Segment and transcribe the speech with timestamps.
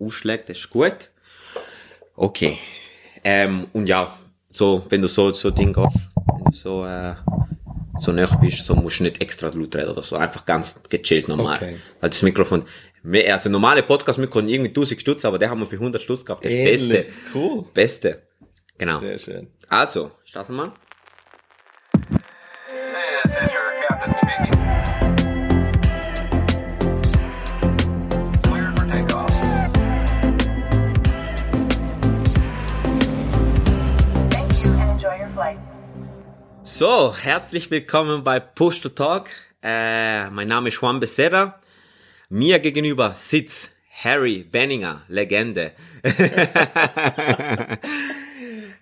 [0.00, 1.10] ausschlägt, das ist gut.
[2.16, 2.58] Okay.
[3.24, 4.16] Ähm, und ja,
[4.50, 7.14] so, wenn du so, so Ding gehst, wenn du so, äh,
[8.00, 11.28] so nah bist, so musst du nicht extra laut reden oder so, einfach ganz gechillt
[11.28, 11.56] normal.
[11.56, 11.76] Okay.
[12.00, 12.64] Weil das Mikrofon,
[13.02, 16.44] mehr- also normale Podcast-Mikrofon irgendwie 1000 Stutz, aber der haben wir für 100 Stutz gekauft,
[16.44, 16.88] das Ähnlich.
[16.88, 17.12] Beste.
[17.34, 17.64] Cool.
[17.74, 18.22] Beste.
[18.78, 18.98] Genau.
[18.98, 19.48] Sehr schön.
[19.68, 20.68] Also, starten wir.
[20.68, 20.74] This
[36.80, 39.28] So, herzlich willkommen bei Push to Talk.
[39.62, 41.60] Äh, mein Name ist Juan Becerra.
[42.30, 43.72] Mir gegenüber sitzt
[44.02, 45.72] Harry Benninger, Legende.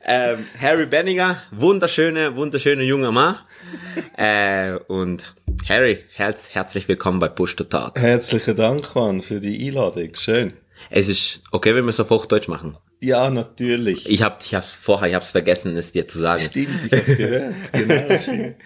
[0.05, 3.41] ähm, Harry Benninger, wunderschöne, wunderschöne junger Mann.
[4.16, 5.35] Äh, und
[5.69, 7.99] Harry, herz, herzlich willkommen bei Push to Talk.
[7.99, 10.15] Herzlichen Dank, Juan, für die Einladung.
[10.15, 10.52] Schön.
[10.88, 12.79] Es ist okay, wenn wir es auf Hochdeutsch machen.
[13.01, 14.09] Ja, natürlich.
[14.09, 16.43] Ich hab, ich hab's vorher, ich hab's vergessen, es dir zu sagen.
[16.43, 17.55] Stimmt, ich hab's gehört.
[17.73, 18.57] Genau, stimmt.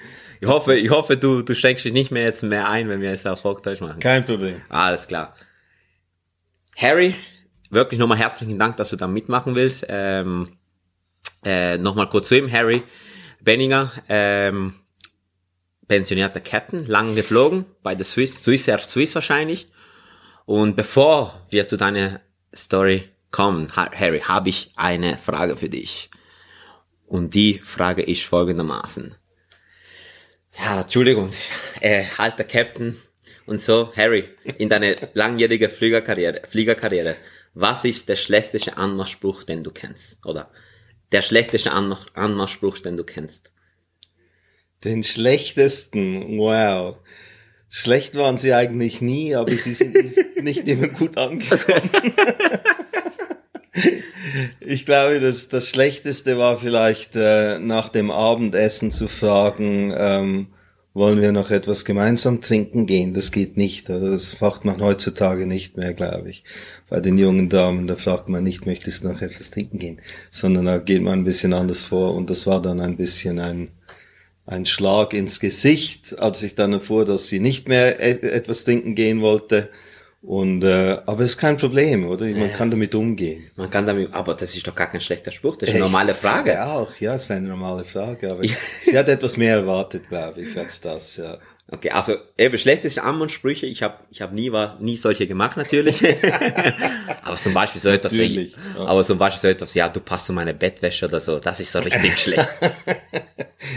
[0.40, 3.12] Ich hoffe, ich hoffe, du, du schenkst dich nicht mehr jetzt mehr ein, wenn wir
[3.12, 4.00] es auf Hochdeutsch machen.
[4.00, 4.60] Kein Problem.
[4.68, 5.36] Alles klar.
[6.76, 7.14] Harry,
[7.70, 9.86] wirklich nochmal herzlichen Dank, dass du da mitmachen willst.
[9.88, 10.56] Ähm,
[11.44, 12.50] äh, nochmal kurz zu ihm.
[12.50, 12.82] Harry
[13.40, 14.74] Benninger, ähm,
[15.86, 19.68] pensionierter Captain, lang geflogen, bei der Swiss, Swiss Air Swiss wahrscheinlich.
[20.44, 22.20] Und bevor wir zu deiner
[22.52, 26.10] Story kommen, Ha- Harry, habe ich eine Frage für dich.
[27.06, 29.14] Und die Frage ist folgendermaßen.
[30.58, 31.30] Ja, Entschuldigung,
[31.80, 32.98] äh, alter Captain
[33.46, 37.16] und so, Harry, in deiner langjährigen Fliegerkarriere, Fliegerkarriere,
[37.54, 40.24] was ist der schlechteste Anmachspruch, den du kennst?
[40.24, 40.50] Oder
[41.10, 43.52] der schlechteste Anmach, Anmachspruch, den du kennst?
[44.84, 46.96] Den schlechtesten, wow.
[47.68, 49.94] Schlecht waren sie eigentlich nie, aber sie sind
[50.42, 51.90] nicht immer gut angekommen.
[54.60, 60.48] Ich glaube, das, das Schlechteste war vielleicht äh, nach dem Abendessen zu fragen, ähm,
[60.94, 63.14] wollen wir noch etwas gemeinsam trinken gehen?
[63.14, 63.88] Das geht nicht.
[63.88, 66.44] Also das macht man heutzutage nicht mehr, glaube ich.
[66.90, 70.00] Bei den jungen Damen, da fragt man nicht, möchtest du noch etwas trinken gehen?
[70.30, 72.14] Sondern da geht man ein bisschen anders vor.
[72.14, 73.68] Und das war dann ein bisschen ein,
[74.44, 78.94] ein Schlag ins Gesicht, als ich dann erfuhr, dass sie nicht mehr e etwas trinken
[78.94, 79.70] gehen wollte.
[80.22, 82.24] Und äh, aber es ist kein Problem, oder?
[82.26, 83.50] Man kann damit umgehen.
[83.56, 86.14] Man kann damit, aber das ist doch gar kein schlechter Spruch, das ist eine normale
[86.14, 86.52] Frage.
[86.52, 88.30] Ja, auch, ja, ist eine normale Frage.
[88.30, 88.42] Aber
[88.80, 91.38] sie hat etwas mehr erwartet, glaube ich, als das, ja.
[91.68, 96.04] Okay, also eben schlechteste Anmachsprüche, ich habe ich hab nie war nie solche gemacht natürlich.
[97.22, 98.84] aber zum Beispiel so etwas, Natürlich, ja.
[98.84, 101.72] aber zum Beispiel so etwas, ja, du passt zu meiner Bettwäsche oder so, das ist
[101.72, 102.48] so richtig schlecht.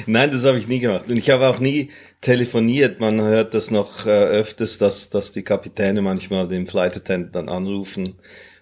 [0.07, 1.09] Nein, das habe ich nie gemacht.
[1.09, 1.89] Und ich habe auch nie
[2.25, 2.99] telefoniert.
[2.99, 7.49] Man hört das noch äh, öfters, dass, dass die Kapitäne manchmal den Flight Attendant dann
[7.49, 8.15] anrufen,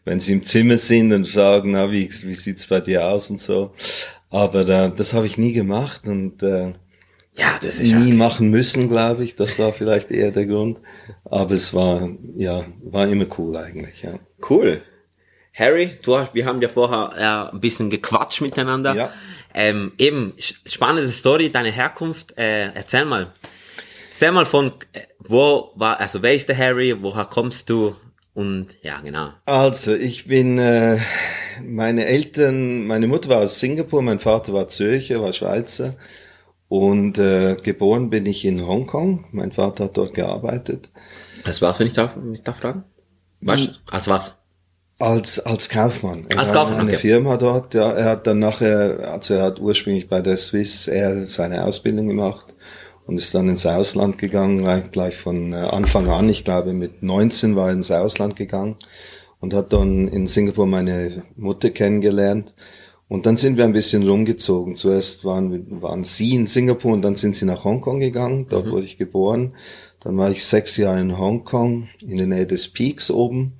[0.05, 3.39] wenn sie im Zimmer sind und sagen, na, wie, wie sieht's bei dir aus und
[3.39, 3.73] so.
[4.29, 6.73] Aber äh, das habe ich nie gemacht und äh,
[7.35, 9.35] Ja, das ist nie ja, machen müssen, glaube ich.
[9.35, 10.79] Das war vielleicht eher der Grund.
[11.23, 14.19] Aber es war, ja, war immer cool eigentlich, ja.
[14.49, 14.81] cool.
[15.53, 18.95] Harry, du hast, wir haben ja vorher äh, ein bisschen gequatscht miteinander.
[18.95, 19.13] Ja.
[19.53, 23.31] Ähm, eben, spannende Story, deine Herkunft, äh, erzähl mal.
[24.11, 27.95] Erzähl mal von, äh, wo war, also wer ist der Harry, woher kommst du?
[28.33, 29.29] Und ja, genau.
[29.45, 30.99] Also, ich bin, äh,
[31.63, 35.95] meine Eltern, meine Mutter war aus Singapur, mein Vater war Zürcher, war Schweizer.
[36.69, 39.25] Und äh, geboren bin ich in Hongkong.
[39.31, 40.89] Mein Vater hat dort gearbeitet.
[41.43, 42.85] Als was, wenn ich darf, wenn ich darf fragen?
[43.41, 43.81] Was?
[43.91, 44.35] Als was?
[44.99, 46.25] Als, als Kaufmann.
[46.29, 46.99] Er Als Kaufmann, Eine okay.
[46.99, 47.91] Firma dort, ja.
[47.91, 52.53] Er hat dann nachher, also er hat ursprünglich bei der Swiss Air seine Ausbildung gemacht
[53.05, 56.29] und ist dann ins Ausland gegangen, gleich, gleich von äh, Anfang an.
[56.29, 58.77] Ich glaube, mit 19 war er ins Ausland gegangen
[59.39, 62.53] und hat dann in Singapur meine Mutter kennengelernt.
[63.09, 64.75] Und dann sind wir ein bisschen rumgezogen.
[64.75, 68.47] Zuerst waren, waren sie in Singapur und dann sind sie nach Hongkong gegangen.
[68.49, 69.55] Dort wurde ich geboren.
[69.99, 73.53] Dann war ich sechs Jahre in Hongkong, in der Nähe des Peaks oben.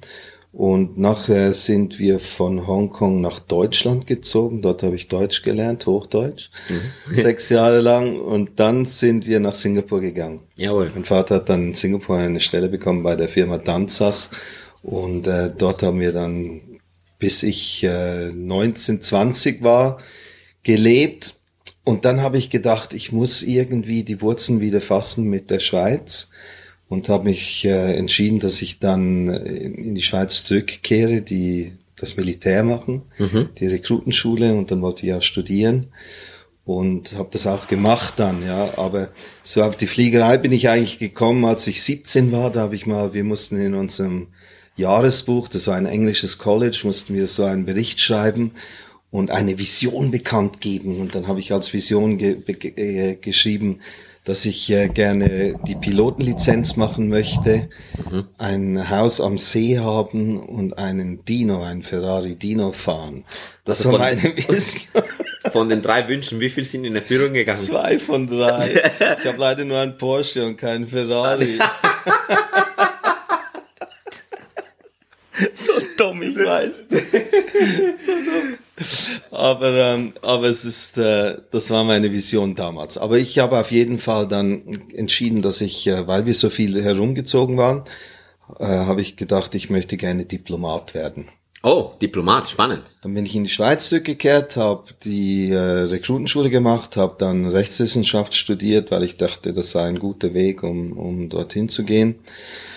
[0.53, 4.61] Und nachher sind wir von Hongkong nach Deutschland gezogen.
[4.61, 6.51] Dort habe ich Deutsch gelernt, Hochdeutsch,
[7.09, 8.19] sechs Jahre lang.
[8.19, 10.41] Und dann sind wir nach Singapur gegangen.
[10.55, 10.91] Jawohl.
[10.93, 14.29] Mein Vater hat dann in Singapur eine Stelle bekommen bei der Firma Danzas.
[14.83, 16.61] Und äh, dort haben wir dann,
[17.17, 19.97] bis ich äh, 19, 20 war,
[20.61, 21.33] gelebt.
[21.83, 26.29] Und dann habe ich gedacht, ich muss irgendwie die Wurzeln wieder fassen mit der Schweiz
[26.93, 29.37] und habe mich äh, entschieden, dass ich dann äh,
[29.87, 33.01] in die Schweiz zurückkehre, die das Militär machen,
[33.59, 35.87] die Rekrutenschule und dann wollte ich auch studieren
[36.65, 38.73] und habe das auch gemacht dann, ja.
[38.77, 39.09] Aber
[39.41, 42.51] so auf die Fliegerei bin ich eigentlich gekommen, als ich 17 war.
[42.51, 44.27] Da habe ich mal, wir mussten in unserem
[44.75, 48.51] Jahresbuch, das war ein englisches College, mussten wir so einen Bericht schreiben
[49.11, 50.99] und eine Vision bekannt geben.
[50.99, 53.79] Und dann habe ich als Vision ge be- äh, geschrieben,
[54.25, 57.69] dass ich äh, gerne die Pilotenlizenz machen möchte,
[58.37, 63.25] ein Haus am See haben und einen Dino, einen Ferrari Dino fahren.
[63.65, 64.81] Das Also war von- meine Vision.
[65.51, 67.59] Von den drei Wünschen, wie viel sind in Erfüllung gegangen?
[67.59, 68.69] Zwei von drei.
[69.19, 71.59] Ich habe leider nur einen Porsche und keinen Ferrari.
[75.53, 76.83] so dumm, ich weiß.
[79.31, 82.97] Aber ähm, aber es ist, äh, das war meine Vision damals.
[82.97, 84.63] Aber ich habe auf jeden Fall dann
[84.95, 87.83] entschieden, dass ich, äh, weil wir so viel herumgezogen waren,
[88.59, 91.29] äh, habe ich gedacht, ich möchte gerne Diplomat werden.
[91.65, 92.83] Oh, Diplomat, spannend.
[93.01, 98.33] Dann bin ich in die Schweiz zurückgekehrt, habe die äh, Rekrutenschule gemacht, habe dann Rechtswissenschaft
[98.33, 102.15] studiert, weil ich dachte, das sei ein guter Weg, um, um dorthin zu gehen.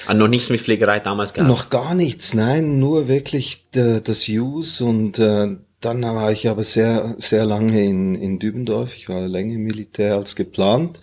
[0.06, 1.48] Ah, noch nichts mit Pflegerei damals gehabt.
[1.48, 6.62] Noch gar nichts, nein, nur wirklich äh, das Use und äh, dann war ich aber
[6.62, 8.96] sehr, sehr lange in, in Dübendorf.
[8.96, 11.00] Ich war länger im Militär als geplant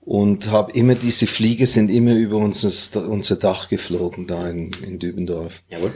[0.00, 2.70] und habe immer diese Fliege sind immer über unser,
[3.08, 5.62] unser Dach geflogen da in, in Dübendorf.
[5.68, 5.92] Jawohl.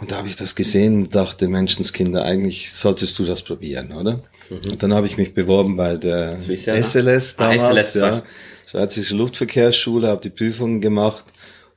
[0.00, 4.22] Und da habe ich das gesehen und dachte, Menschenskinder, eigentlich solltest du das probieren, oder?
[4.48, 6.84] Und dann habe ich mich beworben bei der Air, ne?
[6.84, 8.22] SLS Ah, damals, SLS, ja.
[8.66, 11.24] Schweizerische Luftverkehrsschule, habe die Prüfungen gemacht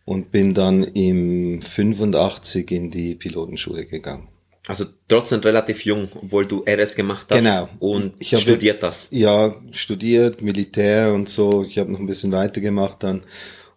[0.05, 4.27] und bin dann im 85 in die Pilotenschule gegangen.
[4.67, 7.37] Also trotzdem relativ jung, obwohl du RS gemacht hast.
[7.37, 7.67] Genau.
[7.79, 9.07] Und Ich habe- studiert das.
[9.11, 11.63] Ja, studiert, Militär und so.
[11.67, 13.23] Ich habe noch ein bisschen weitergemacht dann.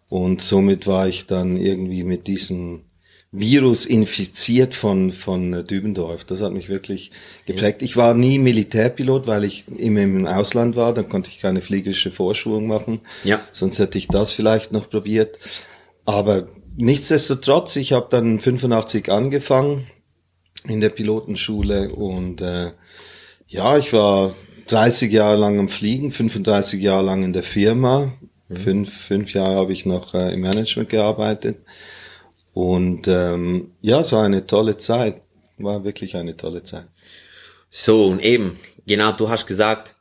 [0.09, 2.83] Und somit war ich dann irgendwie mit diesem
[3.31, 6.23] Virus infiziert von, von äh, Dübendorf.
[6.23, 7.11] Das hat mich wirklich
[7.47, 7.81] geprägt.
[7.81, 10.93] Ich war nie Militärpilot, weil ich immer im Ausland war.
[10.93, 13.01] Dann konnte ich keine fliegerische Vorschulung machen.
[13.23, 13.41] Ja.
[13.51, 15.39] Sonst hätte ich das vielleicht noch probiert.
[16.05, 16.47] Aber
[16.77, 19.87] nichtsdestotrotz, ich habe dann 85 angefangen
[20.67, 22.71] in der Pilotenschule und äh,
[23.47, 24.35] ja, ich war
[24.67, 28.13] 30 Jahre lang am Fliegen, 35 Jahre lang in der Firma.
[28.49, 31.57] Fünf, fünf Jahre habe ich noch äh, im Management gearbeitet.
[32.53, 35.21] Und ähm, ja, es war eine tolle Zeit.
[35.57, 36.85] War wirklich eine tolle Zeit.
[37.69, 39.95] So, und eben, genau, du hast gesagt,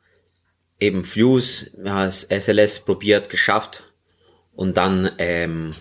[0.79, 3.85] eben Fuse, das SLS probiert, geschafft.
[4.55, 5.73] Und dann ähm,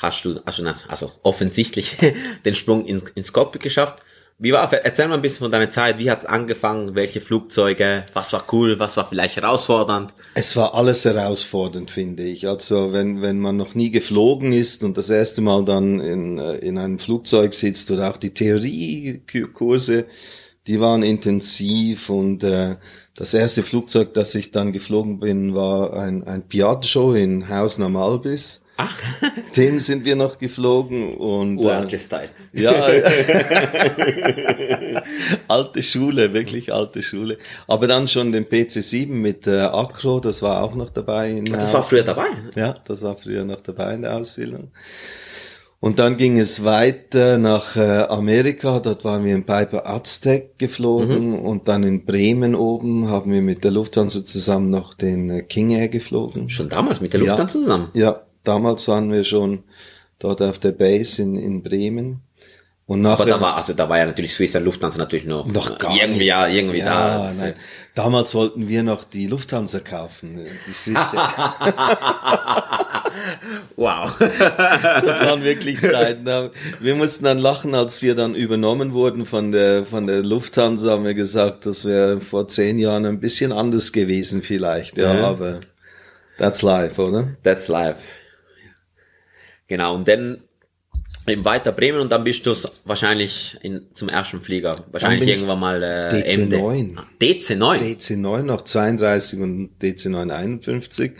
[0.00, 1.96] hast du, also, also offensichtlich
[2.44, 4.02] den Sprung in, ins Cockpit geschafft.
[4.42, 8.32] Wie war, erzähl mal ein bisschen von deiner Zeit, wie hat's angefangen, welche Flugzeuge, was
[8.32, 10.14] war cool, was war vielleicht herausfordernd?
[10.34, 12.48] Es war alles herausfordernd, finde ich.
[12.48, 16.56] Also wenn, wenn man noch nie geflogen ist und das erste Mal dann in, äh,
[16.56, 20.06] in einem Flugzeug sitzt oder auch die Theoriekurse,
[20.66, 22.76] die waren intensiv und äh,
[23.14, 27.96] das erste Flugzeug, das ich dann geflogen bin, war ein, ein Piaggio in Hausen am
[27.96, 28.62] Albis.
[28.82, 28.96] Ach,
[29.56, 32.30] Den sind wir noch geflogen und äh, uraltes Teil.
[32.52, 32.72] ja,
[35.48, 37.38] alte Schule, wirklich alte Schule.
[37.66, 41.30] Aber dann schon den PC7 mit äh, Acro, das war auch noch dabei.
[41.30, 42.26] In Das war früher dabei.
[42.54, 44.70] ja, das war früher noch dabei in der Ausbildung.
[45.82, 51.38] Und dann ging es weiter nach äh, Amerika, dort waren wir in Piper Aztec geflogen
[51.38, 55.70] und dann in Bremen oben haben wir mit der Lufthansa zusammen noch den äh, King
[55.70, 56.50] Air geflogen.
[56.50, 57.28] Schon damals mit der Ja.
[57.28, 57.88] Lufthansa zusammen.
[57.94, 59.64] Ja, damals waren wir schon
[60.18, 62.22] dort auf der Base in, in Bremen.
[62.86, 65.78] Und nachher Aber da war, also da war ja natürlich Swiss Lufthansa natürlich noch, noch
[65.78, 67.32] gar irgendwie, ja, irgendwie ja, da.
[67.38, 67.54] Nein.
[67.94, 70.98] Damals wollten wir noch die Lufthansa kaufen, die Swiss.
[73.76, 74.16] Wow.
[74.18, 76.50] Das waren wirklich Zeiten.
[76.80, 81.04] Wir mussten dann lachen, als wir dann übernommen wurden von der, von der Lufthansa, haben
[81.04, 84.98] wir gesagt, das wäre vor zehn Jahren ein bisschen anders gewesen vielleicht.
[84.98, 85.24] Ja, Ja.
[85.26, 85.60] aber
[86.38, 87.28] that's life, oder?
[87.42, 87.98] That's life.
[89.70, 90.42] Genau, und dann
[91.28, 94.74] eben weiter Bremen und dann bist du wahrscheinlich in, zum ersten Flieger.
[94.90, 96.82] Wahrscheinlich irgendwann mal äh, DC-9.
[96.82, 96.98] MD.
[96.98, 97.78] Ah, DC9.
[97.78, 101.12] DC-9 noch 32 und DC-9 51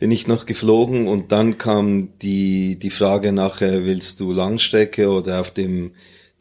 [0.00, 5.40] bin ich noch geflogen und dann kam die, die Frage nachher, willst du Langstrecke oder
[5.40, 5.92] auf dem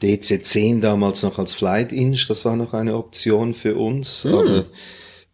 [0.02, 4.66] DC-10 damals noch als Flight Inch, das war noch eine Option für uns, aber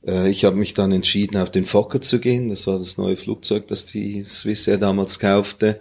[0.05, 3.17] äh, ich habe mich dann entschieden, auf den Fokker zu gehen, das war das neue
[3.17, 5.79] Flugzeug, das die Swiss Air damals kaufte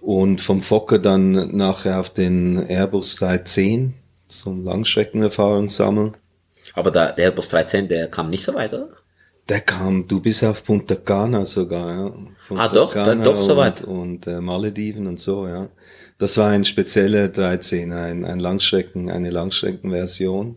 [0.00, 3.94] und vom Fokker dann nachher auf den Airbus 310
[4.28, 6.16] zum Langstreckenerfahrung sammeln.
[6.74, 8.88] Aber der, der Airbus 13, der kam nicht so weit, oder?
[9.48, 12.12] Der kam, du bist auf Punta Cana sogar, ja.
[12.48, 13.82] Punta Ah, doch, dann doch so und, weit.
[13.82, 15.68] Und äh, Malediven und so, ja.
[16.18, 20.56] Das war ein spezieller 13, ein, ein Langstrecken, eine Langstreckenversion.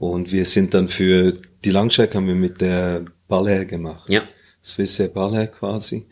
[0.00, 4.08] Und wir sind dann für die Langstrecke haben wir mit der Ball Air gemacht.
[4.08, 4.22] Ja.
[4.64, 6.06] Swiss Air Ball Air quasi.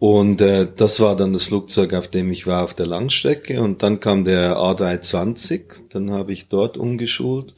[0.00, 3.62] Und äh, das war dann das Flugzeug, auf dem ich war auf der Langstrecke.
[3.62, 5.60] Und dann kam der A320,
[5.90, 7.54] dann habe ich dort umgeschult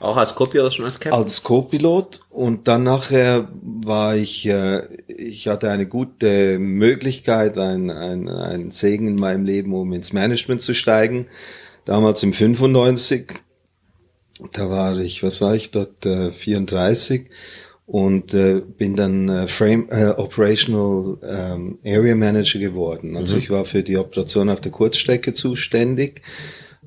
[0.00, 1.18] Auch als oder schon als Captain?
[1.18, 8.28] als Co-Pilot und dann nachher war ich, äh, ich hatte eine gute Möglichkeit, ein, ein,
[8.28, 11.28] ein Segen in meinem Leben, um ins Management zu steigen.
[11.86, 13.32] Damals im 95,
[14.52, 17.26] da war ich, was war ich dort, äh, 34
[17.86, 23.16] und äh, bin dann äh, Frame äh, Operational ähm, Area Manager geworden.
[23.16, 26.22] Also ich war für die Operation auf der Kurzstrecke zuständig,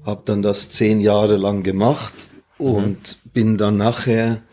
[0.05, 2.13] habe dann das zehn Jahre lang gemacht
[2.57, 4.43] und bin dann nachher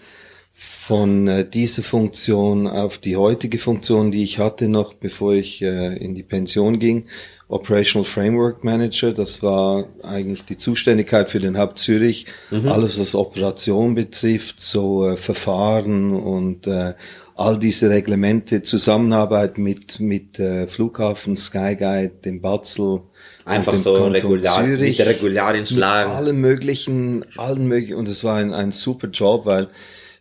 [0.55, 5.97] von äh, dieser Funktion auf die heutige Funktion, die ich hatte noch, bevor ich äh,
[5.97, 7.07] in die Pension ging,
[7.49, 9.13] Operational Framework Manager.
[9.13, 15.17] Das war eigentlich die Zuständigkeit für den Hub Zürich, alles was Operation betrifft, so äh,
[15.17, 16.95] Verfahren und äh,
[17.37, 23.03] all diese Reglemente, Zusammenarbeit mit mit äh, Flughafen, Skyguide, dem Batzel,
[23.45, 26.11] Einfach und dem so Kanton regular, mit Zürich, der Regularien schlagen.
[26.11, 29.69] mit allen möglichen, allen möglichen, und es war ein, ein super Job, weil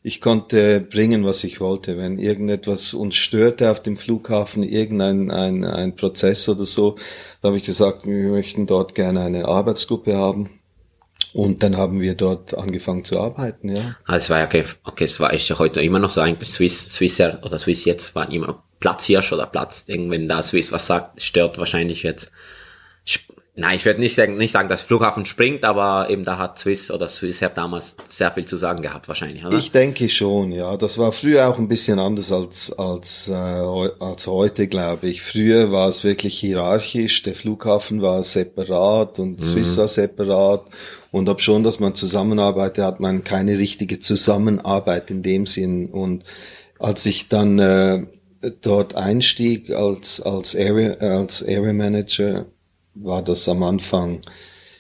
[0.05, 1.97] ich konnte bringen, was ich wollte.
[1.97, 6.97] Wenn irgendetwas uns störte auf dem Flughafen, irgendein ein, ein Prozess oder so,
[7.41, 10.51] da habe ich gesagt, wir möchten dort gerne eine Arbeitsgruppe haben.
[11.33, 13.95] Und dann haben wir dort angefangen zu arbeiten, ja.
[14.05, 16.50] Also es war ja, okay, okay, es war ist ja heute immer noch so eigentlich
[16.50, 21.19] Swiss, Swissair oder Swiss jetzt waren immer Platzhirsch oder Platz, wenn da Swiss was sagt,
[21.19, 22.31] stört wahrscheinlich jetzt.
[23.57, 26.91] Nein, ich würde nicht sagen, nicht sagen, dass Flughafen springt, aber eben da hat Swiss
[26.91, 29.57] oder Swissair damals sehr viel zu sagen gehabt wahrscheinlich, oder?
[29.57, 30.75] Ich denke schon, ja.
[30.75, 35.21] Das war früher auch ein bisschen anders als, als, äh, als heute, glaube ich.
[35.21, 37.24] Früher war es wirklich hierarchisch.
[37.24, 40.65] Der Flughafen war separat und Swiss war separat.
[41.12, 45.89] Und ob schon, dass man zusammenarbeitet, hat man keine richtige Zusammenarbeit in dem Sinn.
[45.91, 46.25] Und
[46.77, 48.03] als ich dann äh,
[48.62, 52.47] dort einstieg als, als, Area, als Area Manager,
[52.95, 54.21] war das am Anfang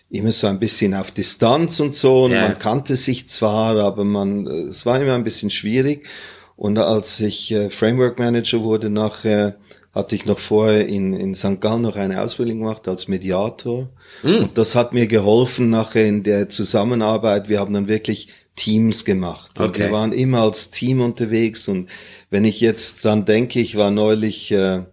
[0.09, 2.23] immer so ein bisschen auf Distanz und so.
[2.25, 2.41] Und Ja.
[2.47, 6.07] man kannte sich zwar, aber man, es war immer ein bisschen schwierig.
[6.55, 9.55] Und als ich äh, Framework Manager wurde nachher,
[9.93, 11.59] hatte ich noch vorher in, in St.
[11.61, 13.89] Gallen noch eine Ausbildung gemacht als Mediator.
[14.23, 17.47] Und das hat mir geholfen nachher in der Zusammenarbeit.
[17.49, 19.59] Wir haben dann wirklich Teams gemacht.
[19.59, 19.83] Und Okay.
[19.85, 21.67] wir waren immer als Team unterwegs.
[21.67, 21.89] Und
[22.29, 24.83] wenn ich jetzt dran denke, ich war neulich äh,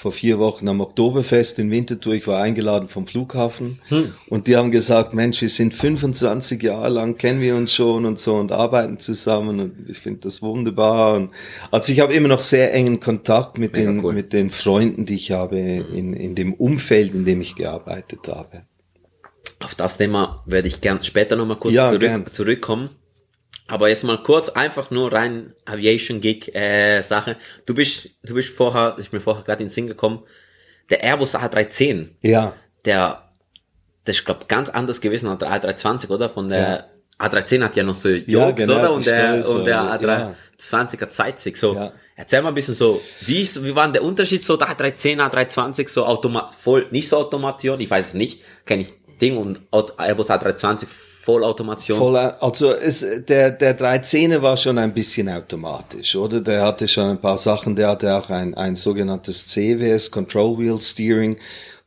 [0.00, 2.14] vor vier Wochen am Oktoberfest in Winterthur.
[2.14, 3.80] Ich war eingeladen vom Flughafen
[4.30, 8.18] und die haben gesagt, Mensch, wir sind 25 Jahre lang, kennen wir uns schon und
[8.18, 11.16] so und arbeiten zusammen und ich finde das wunderbar.
[11.16, 11.30] Und
[11.70, 14.14] also ich habe immer noch sehr engen Kontakt mit Mega den, cool.
[14.14, 18.62] mit den Freunden, die ich habe in, in dem Umfeld, in dem ich gearbeitet habe.
[19.62, 22.88] Auf das Thema werde ich gern später nochmal kurz Ja, zurück, zurückkommen.
[23.70, 27.36] Aber jetzt mal kurz einfach nur rein Aviation Gig äh, Sache.
[27.66, 30.24] Du bist du bist vorher, ich bin vorher gerade in den Sinn gekommen.
[30.90, 33.30] Der Airbus A310, Ja, der
[34.04, 36.28] das ist glaube ganz anders gewesen als der A320, oder?
[36.28, 38.92] Von der A310 hat ja noch so Jokes, Ja, genau, oder?
[38.92, 40.34] Und der Stelle und der so, ja.
[40.58, 41.74] A320er zeigt sich so.
[41.74, 41.92] Ja.
[42.16, 45.18] Erzähl mal ein bisschen so, wie ist, wie war denn der Unterschied so der A310,
[45.18, 49.60] A320 so automa voll nicht so Automation, ich weiß es nicht, kenne ich Ding und
[49.70, 50.88] Airbus A320
[51.30, 51.98] Vollautomation.
[51.98, 56.40] Voll, also es, der, der 13er war schon ein bisschen automatisch, oder?
[56.40, 60.80] Der hatte schon ein paar Sachen, der hatte auch ein, ein sogenanntes CWS, Control Wheel
[60.80, 61.36] Steering,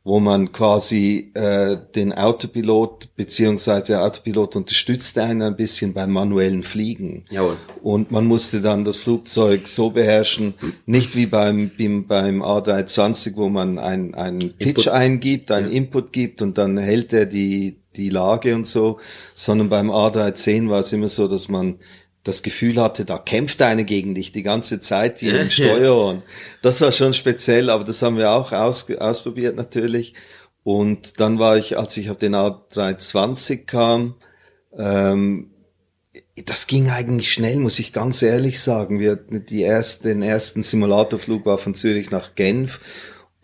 [0.04, 6.62] wo man quasi äh, den Autopilot, beziehungsweise der Autopilot unterstützte einen ein bisschen beim manuellen
[6.62, 7.24] Fliegen.
[7.30, 7.56] Jawohl.
[7.82, 13.48] Und man musste dann das Flugzeug so beherrschen, nicht wie beim, beim, beim A320, wo
[13.48, 14.88] man einen, einen Pitch Input.
[14.88, 19.00] eingibt, einen Input gibt und dann hält er die, die Lage und so,
[19.34, 21.78] sondern beim A310 war es immer so, dass man
[22.24, 26.22] das Gefühl hatte, da kämpft einer gegen dich die ganze Zeit hier im Steuerhorn.
[26.62, 30.14] Das war schon speziell, aber das haben wir auch aus, ausprobiert natürlich.
[30.62, 34.14] Und dann war ich, als ich auf den A320 kam,
[34.76, 35.50] ähm,
[36.46, 38.98] das ging eigentlich schnell, muss ich ganz ehrlich sagen.
[38.98, 42.80] Wir hatten die erste, den ersten Simulatorflug war von Zürich nach Genf.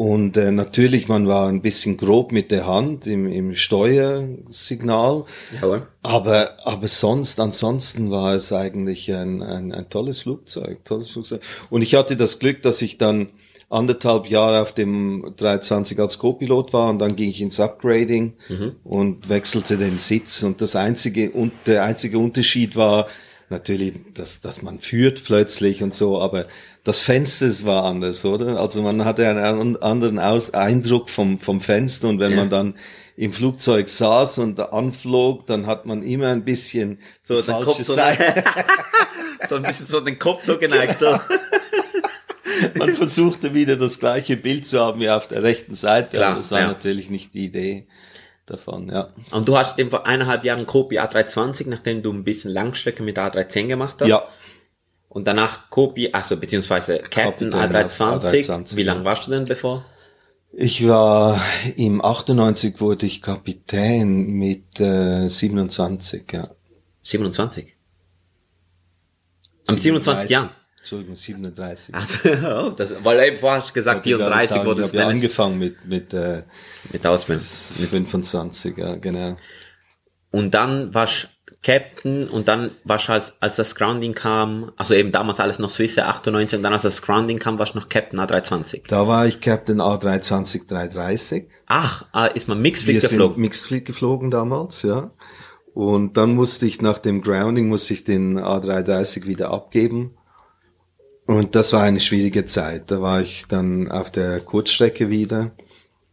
[0.00, 5.26] Und äh, natürlich, man war ein bisschen grob mit der Hand im, im Steuersignal.
[5.60, 5.88] Jawohl.
[6.00, 11.42] Aber, aber sonst, ansonsten war es eigentlich ein, ein, ein tolles Flugzeug, tolles Flugzeug.
[11.68, 13.28] Und ich hatte das Glück, dass ich dann
[13.68, 18.32] anderthalb Jahre auf dem 320 als Co-Pilot war und dann ging ich ins Upgrading
[18.84, 20.42] und wechselte den Sitz.
[20.42, 23.06] Und das einzige, und der einzige Unterschied war
[23.50, 26.46] natürlich, dass, dass man führt plötzlich und so, aber
[26.84, 28.58] das Fenster war anders, oder?
[28.60, 32.36] Also man hatte einen an- anderen Aus Eindruck vom, vom Fenster und wenn Ja.
[32.38, 32.74] man dann
[33.16, 37.92] im Flugzeug saß und anflog, dann hat man immer ein bisschen So den Kopf so,
[37.94, 38.42] Seite.
[39.48, 41.18] so ein bisschen so den Kopf so geneigt, so.
[42.78, 46.16] man versuchte wieder das gleiche Bild zu haben wie auf der rechten Seite.
[46.16, 46.66] Klar, aber das war ja.
[46.68, 47.86] natürlich nicht die Idee
[48.46, 49.10] davon, ja.
[49.30, 53.16] Und du hast eben vor eineinhalb Jahren Kopi A320, nachdem du ein bisschen Langstrecke mit
[53.16, 54.08] der A310 gemacht hast.
[54.08, 54.24] Ja,
[55.10, 58.46] Und danach Kopi, also beziehungsweise Captain Kapitän A320.
[58.46, 59.84] A320, Wie lange warst du denn bevor?
[60.52, 61.40] ich war
[61.76, 66.48] im 98 wurde ich Kapitän mit äh, 27, ja.
[67.02, 67.76] 27.
[69.68, 70.50] Am 27 Jahren.
[70.78, 71.94] Entschuldigung, 37.
[71.94, 74.86] Also, das, weil eben vorher hast du gesagt, Ich wollte gerade 34 sagen, wurde ich
[74.86, 75.22] es habe ja männlich.
[75.24, 76.42] angefangen mit, mit äh,
[76.92, 77.44] mit Ausbildung.
[77.44, 79.36] 25, ja, genau.
[80.30, 81.28] Und dann warst
[81.62, 85.68] Captain und dann warst du als, als das Grounding kam, also eben damals alles noch
[85.68, 88.84] Swiss 98 und dann als das Grounding kam, warst du noch Captain A320.
[88.88, 91.48] Da war ich Captain A320 330.
[91.66, 93.40] Ach, ah, ist man Mixed Wir Fleet sind geflogen.
[93.42, 95.10] Mixed Fleet geflogen damals, ja.
[95.74, 100.16] Und dann musste ich nach dem Grounding musste ich den A330 wieder abgeben.
[101.26, 102.90] Und das war eine schwierige Zeit.
[102.90, 105.52] Da war ich dann auf der Kurzstrecke wieder.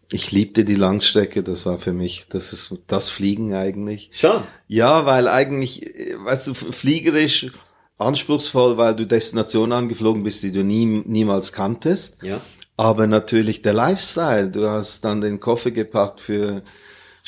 [0.09, 1.43] Ich liebte die Langstrecke.
[1.43, 4.09] Das war für mich, das ist das Fliegen eigentlich.
[4.13, 4.43] Schon.
[4.67, 7.51] Ja, weil eigentlich, weißt du, fliegerisch
[7.97, 12.23] anspruchsvoll, weil du Destinationen angeflogen bist, die du nie, niemals kanntest.
[12.23, 12.41] Ja.
[12.77, 14.49] Aber natürlich der Lifestyle.
[14.49, 16.61] Du hast dann den Koffer gepackt für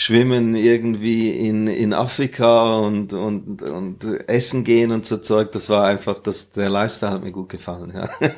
[0.01, 5.51] Schwimmen irgendwie in, in Afrika und, und, und Essen gehen und so Zeug.
[5.51, 8.09] Das war einfach, das, der Lifestyle hat mir gut gefallen, ja.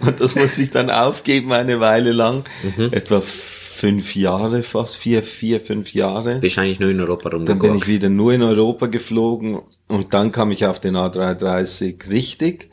[0.00, 2.44] Und das musste ich dann aufgeben eine Weile lang.
[2.90, 6.38] Etwa fünf Jahre, fast vier, vier, fünf Jahre.
[6.40, 10.32] Bist eigentlich nur in Europa Dann bin ich wieder nur in Europa geflogen und dann
[10.32, 12.70] kam ich auf den A330 richtig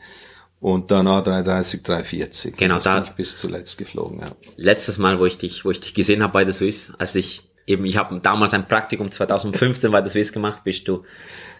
[0.60, 2.56] und dann A330 340.
[2.56, 4.26] Genau, das da- bin ich bis zuletzt geflogen, ja.
[4.56, 7.47] Letztes Mal, wo ich dich, wo ich dich gesehen habe bei der Swiss, als ich
[7.68, 11.04] eben, ich habe damals ein Praktikum 2015 bei der Swiss gemacht, bist du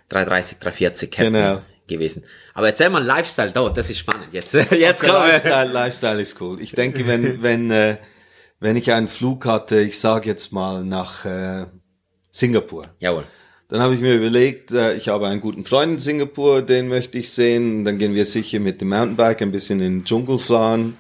[0.09, 1.61] 330, 340 Captain Genau.
[1.87, 2.25] gewesen.
[2.55, 4.29] Aber erzähl mal Lifestyle dort, das ist spannend.
[4.33, 5.13] Jetzt, jetzt wir.
[5.13, 6.61] Lifestyle, Lifestyle ist cool.
[6.61, 7.97] Ich denke, wenn, wenn, äh,
[8.61, 11.67] wenn ich einen Flug hatte, ich sage jetzt mal nach äh,
[12.31, 13.25] Singapur, Jawohl.
[13.71, 17.19] Dann habe ich mir überlegt, äh, ich habe einen guten Freund in Singapur, den möchte
[17.19, 17.85] ich sehen.
[17.85, 20.97] Dann gehen wir sicher mit dem Mountainbike ein bisschen in den Dschungel fahren.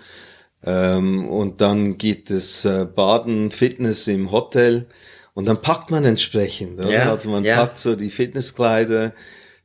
[0.64, 4.86] Ähm, und dann geht es äh, Baden, Fitness im Hotel.
[5.34, 6.80] Und dann packt man entsprechend.
[6.80, 6.90] Oder?
[6.90, 7.56] Ja, also man ja.
[7.56, 9.12] packt so die Fitnesskleider,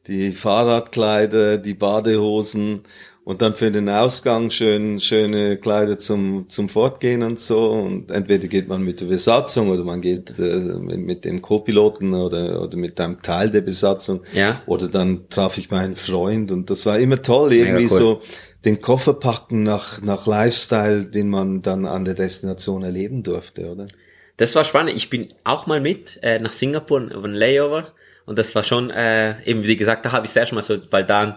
[0.07, 2.83] die Fahrradkleider, die Badehosen
[3.25, 7.71] und dann für den Ausgang schön, schöne Kleider zum, zum Fortgehen und so.
[7.71, 12.13] Und entweder geht man mit der Besatzung oder man geht äh, mit, mit dem Co-Piloten
[12.13, 14.23] oder, oder mit einem Teil der Besatzung.
[14.33, 14.61] Ja.
[14.65, 17.89] Oder dann traf ich meinen Freund und das war immer toll, irgendwie cool.
[17.89, 18.21] so
[18.65, 23.87] den Koffer packen nach, nach Lifestyle, den man dann an der Destination erleben durfte, oder?
[24.37, 24.95] Das war spannend.
[24.95, 27.83] Ich bin auch mal mit äh, nach Singapur auf ein Layover
[28.25, 30.77] und das war schon äh, eben wie gesagt, da habe ich das erste Mal so,
[30.91, 31.35] weil dann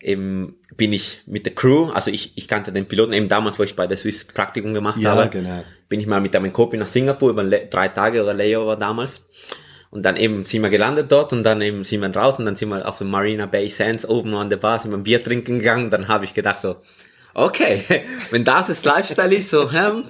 [0.00, 3.62] eben bin ich mit der Crew, also ich, ich kannte den Piloten eben damals, wo
[3.62, 5.64] ich bei der Swiss Praktikum gemacht Ja, habe, genau.
[5.88, 9.22] bin ich mal mit einem Kopi nach Singapur über drei Tage oder Layover damals.
[9.94, 12.68] Und dann eben sind wir gelandet dort und dann eben sind wir draußen, dann sind
[12.68, 15.60] wir auf dem Marina Bay Sands oben an der Bar, sind wir ein Bier trinken
[15.60, 16.78] gegangen, dann habe ich gedacht so,
[17.32, 17.84] okay,
[18.32, 20.02] wenn das das Lifestyle ist, so, hm,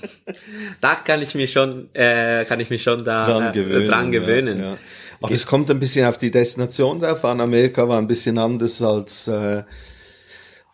[0.80, 3.86] da kann ich mich schon, äh, kann ich mich schon da dran äh, gewöhnen.
[3.86, 4.58] dran gewöhnen.
[4.58, 4.78] Ja, ja.
[5.20, 7.42] Aber es kommt ein bisschen auf die Destination drauf an.
[7.42, 9.64] Amerika war ein bisschen anders als, äh,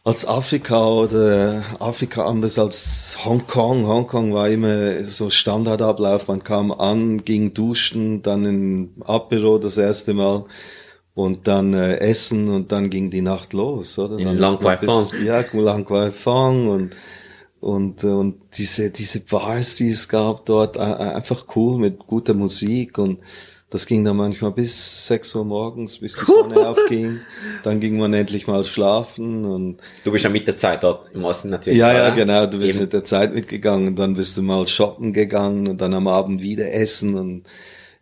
[0.03, 3.87] als Afrika oder Afrika anders als Hongkong.
[3.87, 6.29] Hongkong war immer so Standardablauf.
[6.29, 10.47] Man kam an, ging duschen, dann in Apero das erste Mal
[11.15, 14.19] und dann äh, essen und dann ging die Nacht los, oder?
[14.19, 15.15] In Lang bis-.
[15.23, 16.97] Ja, Lang Fong und
[17.61, 23.19] und, und diese, diese Bars, die es gab dort, einfach cool mit guter Musik und
[23.71, 27.21] das ging dann manchmal bis 6 Uhr morgens, bis die Sonne aufging.
[27.63, 31.25] Dann ging man endlich mal schlafen und Du bist ja mit der Zeit dort im
[31.25, 31.79] Osten natürlich.
[31.79, 32.81] ja, ja, genau, du bist Eben.
[32.81, 36.73] mit der Zeit mitgegangen, dann bist du mal shoppen gegangen und dann am Abend wieder
[36.75, 37.45] essen und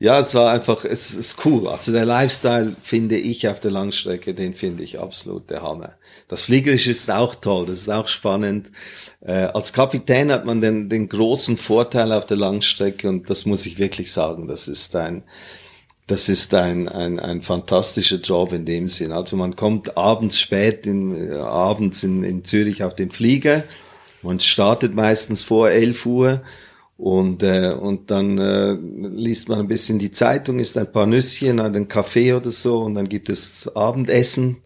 [0.01, 1.67] ja, es war einfach, es ist cool.
[1.67, 5.95] Also der Lifestyle finde ich auf der Langstrecke, den finde ich absolut der Hammer.
[6.29, 8.71] Das Fliegerische ist auch toll, das ist auch spannend.
[9.21, 13.67] Äh, als Kapitän hat man den, den großen Vorteil auf der Langstrecke und das muss
[13.67, 15.25] ich wirklich sagen, das ist ein,
[16.07, 19.11] das ist ein, ein, ein fantastischer Job in dem Sinn.
[19.11, 23.65] Also man kommt abends spät in, äh, abends in, in Zürich auf den Flieger.
[24.23, 26.43] Man startet meistens vor 11 Uhr
[26.99, 31.61] und, äh, und dann äh, liest man ein bisschen die Zeitung, isst ein paar Nüsschen,
[31.61, 34.59] einen Kaffee oder so und dann gibt es Abendessen.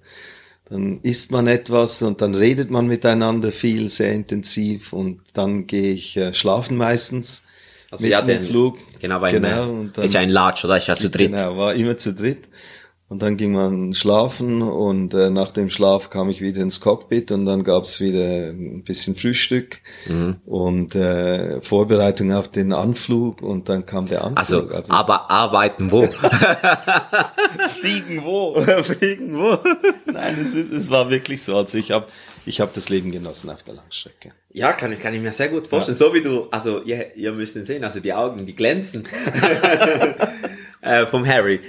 [0.70, 5.92] Dann isst man etwas und dann redet man miteinander viel, sehr intensiv und dann gehe
[5.92, 7.42] ich äh, schlafen meistens.
[7.90, 8.78] Also mit ja, dem den Flug.
[9.02, 10.78] Genau, weil Genau, genau, und dann- ist ja ein Large, oder?
[10.78, 11.30] Ist ja zu dritt.
[11.32, 12.48] Genau, war immer zu dritt.
[13.12, 17.30] Und dann ging man schlafen und äh, nach dem Schlaf kam ich wieder ins Cockpit
[17.30, 20.36] und dann gab's wieder ein bisschen Frühstück Mhm.
[20.46, 24.90] und äh, Vorbereitung auf den Anflug und dann kam der Also, Anflug.
[24.90, 26.08] aber arbeiten wo?
[27.80, 28.54] fliegen wo?
[28.82, 29.58] Fliegen wo?
[30.10, 31.54] Nein, es, ist, es war wirklich so.
[31.56, 32.06] Also ich habe
[32.46, 34.30] ich hab das Leben genossen auf der Langstrecke.
[34.54, 35.98] Ja, kann ich, kann ich mir sehr gut vorstellen.
[35.98, 39.04] So wie du, also ihr, ihr müsst ihn sehen, also die Augen, die glänzen
[40.80, 41.60] äh, vom Harry.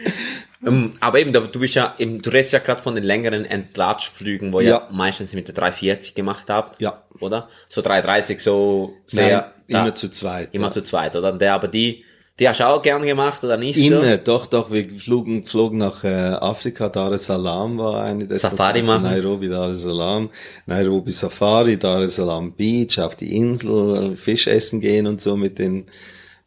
[0.66, 4.54] Ähm, aber eben, du bist ja, eben, du redest ja gerade von den längeren Entlatschflügen,
[4.54, 4.88] wo ihr Ja.
[4.92, 6.82] meistens mit der 340 gemacht habt.
[6.82, 7.04] Ja.
[7.20, 7.50] Oder?
[7.70, 9.52] So 330, so sehr.
[9.68, 10.50] Nein, immer da- zu zweit.
[10.54, 10.72] Immer ja.
[10.72, 11.32] zu zweit, oder?
[11.34, 12.04] Der, aber die,
[12.40, 13.78] die hast du auch gern gemacht, oder nicht?
[13.78, 14.18] Immer, So?
[14.18, 18.86] doch, doch, wir flogen, flogen nach äh, Afrika, Dar es Salaam war eine Safari Destinationen,
[18.88, 19.04] machen.
[19.04, 20.30] Nairobi, Dar es Salaam,
[20.66, 25.60] Nairobi Safari, Dar es Salaam Beach, auf die Insel, Fisch essen gehen und so mit
[25.60, 25.86] den,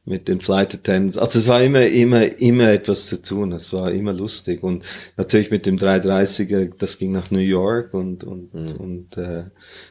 [0.07, 1.19] mit den Flight Attendants.
[1.19, 3.53] Also es war immer, immer, immer etwas zu tun.
[3.53, 4.85] Es war immer lustig und
[5.17, 9.45] natürlich mit dem 330er, das ging nach New York und und und äh,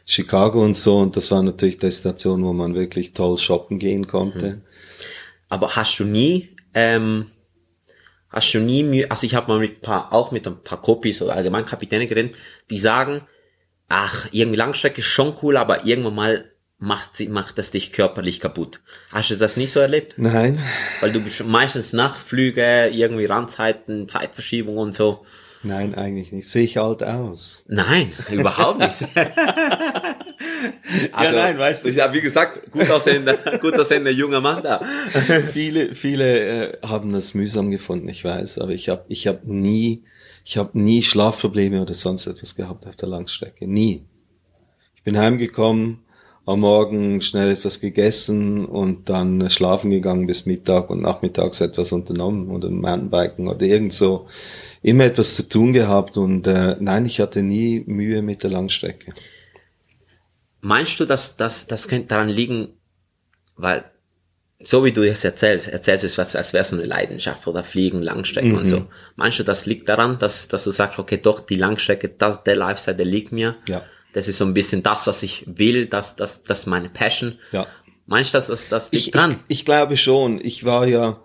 [0.06, 4.62] Chicago und so und das war natürlich Destinationen, wo man wirklich toll shoppen gehen konnte.
[5.50, 7.28] Aber hast du nie, ähm,
[8.30, 10.82] hast du nie Mühe, also ich habe mal mit ein paar, auch mit ein paar
[10.82, 12.36] Kopis oder allgemein Kapitäne geredet,
[12.70, 13.22] die sagen,
[13.90, 16.52] ach, irgendwie Langstrecke ist schon cool, aber irgendwann mal
[16.86, 18.80] macht sie, macht das dich körperlich kaputt.
[19.12, 20.14] Hast du das nie so erlebt?
[20.18, 20.60] Nein,
[21.02, 25.26] Weil du bist meistens Nachtflüge, irgendwie Randzeiten, Zeitverschiebung und so.
[25.64, 26.48] nein, eigentlich nicht.
[26.48, 27.64] Sehe ich alt aus.
[27.68, 29.04] Nein, überhaupt nicht.
[31.12, 31.90] also, nein, weißt du.
[31.90, 34.82] Ja, wie gesagt, gut aussehender, gut aussehender junger Mann da.
[35.52, 36.40] viele, viele
[36.74, 40.04] äh, haben das mühsam gefunden, ich weiß, aber ich habe ich hab nie,
[40.44, 43.68] ich habe nie Schlafprobleme oder sonst etwas gehabt auf der Langstrecke.
[43.68, 44.06] Nie.
[44.96, 46.05] Ich bin heimgekommen,
[46.46, 52.50] am Morgen schnell etwas gegessen und dann schlafen gegangen bis Mittag und nachmittags etwas unternommen
[52.52, 54.28] oder Mountainbiken oder irgend so.
[54.84, 59.14] Immer etwas zu tun gehabt und äh, nein, ich hatte nie Mühe mit der Langstrecke.
[60.62, 62.70] Meinst du, dass dass das könnte daran liegen,
[63.56, 63.86] weil
[64.64, 67.46] so wie du es erzählst, erzählst du es, was- als wäre es so eine Leidenschaft
[67.48, 68.78] oder Fliegen, Langstrecken und so.
[69.16, 72.56] Meinst du, das liegt daran, dass, dass du sagst, okay, doch, die Langstrecke, das, der
[72.56, 73.58] Lifestyle, der liegt mir.
[73.68, 73.84] Ja.
[74.16, 77.38] Das ist so ein bisschen das, was ich will, das, das, das ist meine Passion.
[77.52, 77.68] Ja.
[78.06, 79.32] Meinst du, dass das, das liegt Ich, dran?
[79.50, 80.40] ich, ich glaube schon.
[80.42, 81.20] Ich war ja,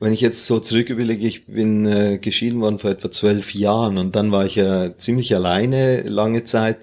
[0.00, 3.96] wenn ich jetzt so zurück überlege, ich bin äh, geschieden worden vor etwa zwölf Jahren
[3.96, 6.78] und dann war ich ja ziemlich alleine lange Zeit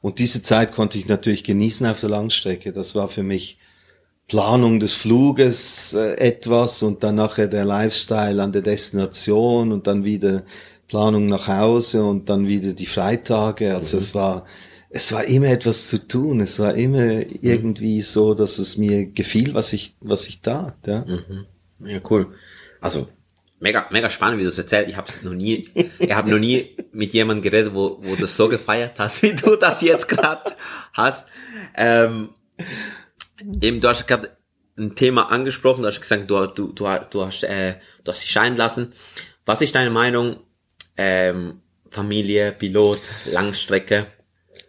[0.00, 2.72] und diese Zeit konnte ich natürlich genießen auf der Langstrecke.
[2.72, 3.58] Das war für mich
[4.26, 10.04] Planung des Fluges äh, etwas und dann nachher der Lifestyle an der Destination und dann
[10.04, 10.42] wieder
[10.88, 13.76] Planung nach Hause und dann wieder die Freitage.
[13.76, 14.44] Also es war
[14.90, 16.40] es war immer etwas zu tun.
[16.40, 20.86] Es war immer irgendwie so, dass es mir gefiel, was ich was ich tat.
[20.86, 21.04] Ja.
[21.84, 22.34] Ja, cool.
[22.80, 23.08] Also,
[23.60, 24.90] mega, mega spannend, wie du es erzählst.
[24.90, 28.48] Ich habe noch nie, ich habe noch nie mit jemandem geredet, wo, wo das so
[28.48, 30.50] gefeiert hast, wie du das jetzt gerade
[30.92, 31.26] hast.
[31.76, 32.30] Ähm,
[33.60, 34.36] eben, du hast gerade
[34.76, 38.30] ein Thema angesprochen, du hast gesagt, du, du, du, du hast, äh, du hast dich
[38.30, 38.92] scheiden lassen.
[39.44, 40.38] Was ist deine Meinung?
[40.96, 44.08] Ähm, Familie, Pilot, Langstrecke.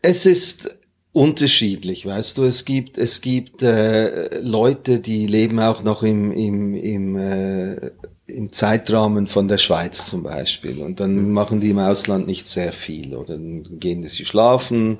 [0.02, 0.70] Es ist
[1.12, 2.44] unterschiedlich, weißt du.
[2.44, 7.92] Es gibt es gibt äh, Leute, die leben auch noch im im im äh,
[8.28, 12.74] im Zeitrahmen von der Schweiz zum Beispiel und dann machen die im Ausland nicht sehr
[12.74, 15.00] viel oder dann gehen sie schlafen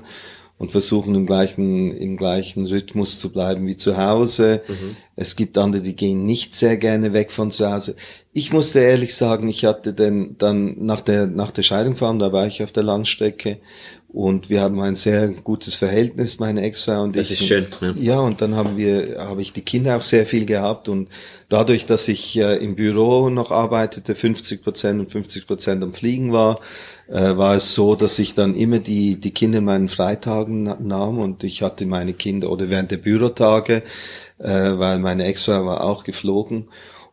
[0.58, 4.62] und versuchen im gleichen im gleichen Rhythmus zu bleiben wie zu Hause.
[5.16, 7.94] Es gibt andere, die gehen nicht sehr gerne weg von zu Hause.
[8.32, 12.32] Ich musste ehrlich sagen, ich hatte denn dann nach der nach der Scheidung fahren, da
[12.32, 13.58] war ich auf der Langstrecke
[14.12, 17.40] und wir haben ein sehr gutes Verhältnis, meine Ex-Frau und Das ich.
[17.42, 17.92] ist schön, ja.
[17.96, 21.08] Ja, und dann haben wir, habe ich die Kinder auch sehr viel gehabt und
[21.48, 26.32] dadurch, dass ich äh, im Büro noch arbeitete, 50 Prozent und 50 Prozent am Fliegen
[26.32, 26.60] war,
[27.08, 30.78] äh, war es so, dass ich dann immer die, die Kinder in meinen Freitagen na-
[30.80, 33.82] nahm und ich hatte meine Kinder oder während der Bürotage,
[34.38, 36.68] äh, weil meine Ex-Frau war auch geflogen.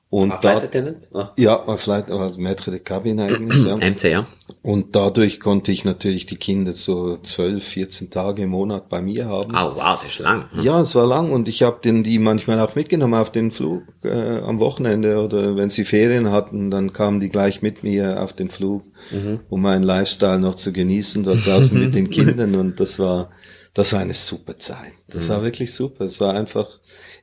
[0.10, 0.96] Und Ah, da, Flight?
[1.14, 1.34] Ah.
[1.38, 3.76] ja, war vielleicht als Maître de Cabine eigentlich, ja.
[3.92, 4.26] MC, ja.
[4.62, 9.26] Und dadurch konnte ich natürlich die Kinder so 12, 14 Tage im Monat bei mir
[9.28, 9.52] haben.
[9.54, 10.46] Oh, wow, das ist lang.
[10.62, 13.84] Ja, es war lang und ich habe den die manchmal auch mitgenommen auf den Flug
[14.04, 18.32] äh, am Wochenende oder wenn sie Ferien hatten, dann kamen die gleich mit mir auf
[18.32, 18.84] den Flug,
[19.50, 23.30] um meinen Lifestyle noch zu genießen dort draußen mit den Kindern und das war
[23.74, 24.94] das war eine super Zeit.
[25.10, 26.06] Das war wirklich super.
[26.06, 26.68] Es war einfach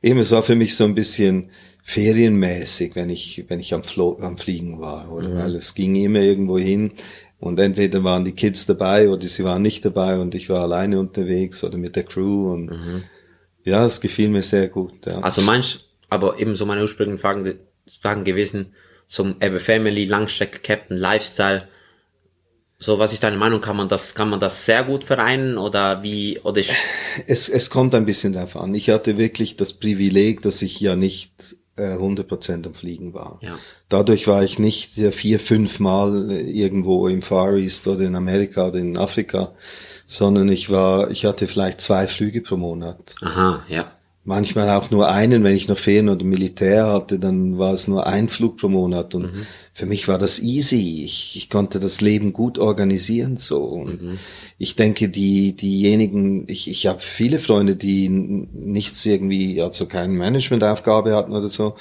[0.02, 1.50] eben es war für mich so ein bisschen
[1.84, 6.20] ferienmäßig, wenn ich wenn ich am, Flo am Fliegen war, oder weil es ging immer
[6.20, 6.92] irgendwo hin
[7.38, 10.98] und entweder waren die Kids dabei oder sie waren nicht dabei und ich war alleine
[10.98, 13.04] unterwegs oder mit der Crew und
[13.64, 15.06] ja, es gefiel mir sehr gut.
[15.06, 15.20] Ja.
[15.20, 17.58] Also manch, aber eben so meine ursprünglichen Fragen,
[18.00, 18.72] Fragen gewesen,
[19.06, 21.68] zum Ebbe Family, Langstrecke, Captain, Lifestyle.
[22.78, 23.60] So, was ist deine Meinung?
[23.60, 26.70] Kann man das, kann man das sehr gut vereinen oder wie, oder ich,
[27.26, 28.74] Es, es kommt ein bisschen darauf an.
[28.74, 33.38] Ich hatte wirklich das Privileg, dass ich ja nicht äh, 100% am Fliegen war.
[33.42, 33.58] Ja.
[33.88, 38.16] Dadurch war ich nicht äh, vier, fünf Mal äh, irgendwo im Far East oder in
[38.16, 39.52] Amerika oder in Afrika,
[40.06, 43.14] sondern ich war, ich hatte vielleicht zwei Flüge pro Monat.
[43.20, 43.92] aha, ja.
[44.26, 48.06] Manchmal auch nur einen, wenn ich noch Ferien oder Militär hatte, dann war es nur
[48.06, 49.14] ein Flug pro Monat.
[49.14, 49.30] Und
[49.74, 51.02] für mich war das easy.
[51.04, 53.62] Ich, ich konnte das Leben gut organisieren so.
[53.64, 54.18] Und
[54.56, 61.14] ich denke, die diejenigen, ich, ich habe viele Freunde, die nichts irgendwie, also keine Managementaufgabe
[61.14, 61.74] hatten oder so.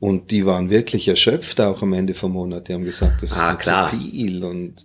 [0.00, 2.66] Und die waren wirklich erschöpft auch am Ende vom Monat.
[2.68, 3.88] Die haben gesagt, das Ah, ist klar.
[3.88, 4.42] zu viel.
[4.42, 4.84] Und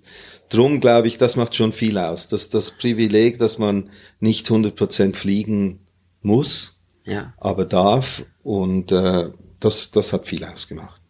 [0.50, 2.28] drum glaube ich, das macht schon viel aus.
[2.28, 5.80] Das, das Privileg, dass man nicht 100% fliegen
[6.22, 7.34] muss, Ja.
[7.38, 11.02] aber darf und äh, das, das hat viel ausgemacht.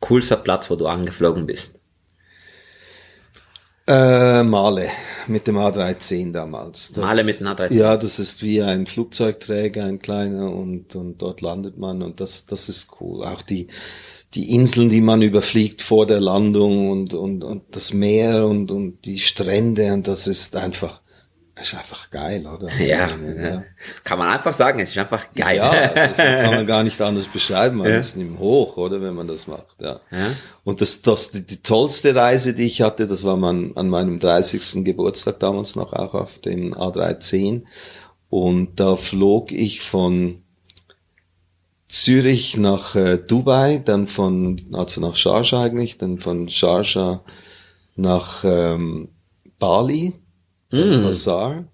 [0.00, 1.74] Coolster Platz, wo du angeflogen bist.
[3.86, 4.88] Äh, Male
[5.26, 6.92] mit dem A310 damals.
[6.92, 7.72] Das, Male mit dem A310.
[7.72, 12.46] Ja, das ist wie ein Flugzeugträger, ein kleiner und, und dort landet man und das,
[12.46, 13.24] das ist cool.
[13.24, 13.68] Auch die,
[14.34, 19.04] die Inseln, die man überfliegt vor der Landung und, und, und das Meer und, und
[19.04, 21.00] die Strände und das ist einfach,
[21.60, 22.68] ist einfach geil, oder?
[22.68, 23.64] Also, Ja, ja.
[24.04, 25.56] Kann man einfach sagen, es ist einfach geil.
[25.56, 27.78] Ja, das kann man gar nicht anders beschreiben.
[27.78, 29.80] Man ist ihm hoch, oder, wenn man das macht.
[29.80, 30.00] Ja.
[30.10, 30.32] Ja.
[30.64, 34.20] Und das, das, die, die tollste Reise, die ich hatte, das war man, an meinem
[34.20, 34.84] 30.
[34.84, 37.62] Geburtstag damals noch auch auf dem A310.
[38.28, 40.42] Und da flog ich von
[41.88, 47.24] Zürich nach äh, Dubai, dann von, also nach Sharjah eigentlich, dann von Sharjah
[47.96, 49.08] nach ähm,
[49.58, 50.14] Bali,
[50.70, 51.64] dann Bazaar.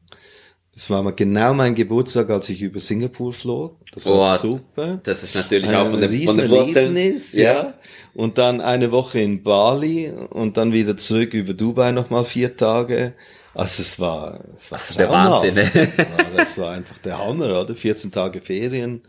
[0.75, 3.79] Das war mal genau mein Geburtstag, als ich über Singapur flog.
[3.93, 5.01] Das war Oh, super.
[5.05, 6.95] Das ist natürlich Ein auch von, den von den Wurzeln.
[6.95, 7.75] Riesenerlebnis, ja.
[8.15, 13.15] Und dann eine Woche in Bali und dann wieder zurück über Dubai nochmal vier Tage.
[13.55, 15.09] Also es war, es war ist der.
[15.11, 15.71] Wahnsinn, ne?
[15.75, 17.75] Ja, das war einfach der Hammer, oder?
[17.75, 19.03] 14 Tage Ferien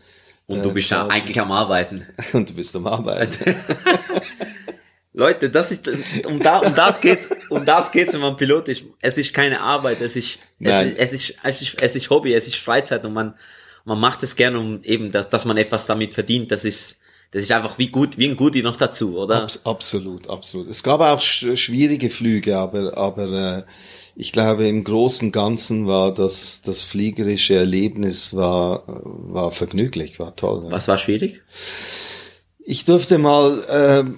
[0.46, 1.10] Und du Äh, bist ja draußen.
[1.10, 2.06] eigentlich am Arbeiten.
[2.32, 3.56] und du bist am Arbeiten.
[5.18, 5.90] Leute, das ist,
[6.26, 8.84] um, da, um das geht's, um das geht's, wenn man Pilot ist.
[9.00, 10.88] Es ist keine Arbeit, es ist, es Nein.
[10.90, 13.34] ist, es ist, es ist, es ist Hobby, es ist Freizeit und man,
[13.84, 16.52] man macht es gerne, um eben, dass, dass man etwas damit verdient.
[16.52, 16.98] Das ist,
[17.32, 19.42] das ist einfach wie gut, wie ein Goodie noch dazu, oder?
[19.42, 20.68] Abs absolut, absolut.
[20.68, 23.62] Es gab auch sch schwierige Flüge, aber, aber äh,
[24.14, 30.36] ich glaube, im Großen und Ganzen war das, das fliegerische Erlebnis war, war vergnüglich, war
[30.36, 30.62] toll.
[30.66, 30.70] ja.
[30.70, 31.42] Was war schwierig?
[32.70, 33.64] Ich durfte mal,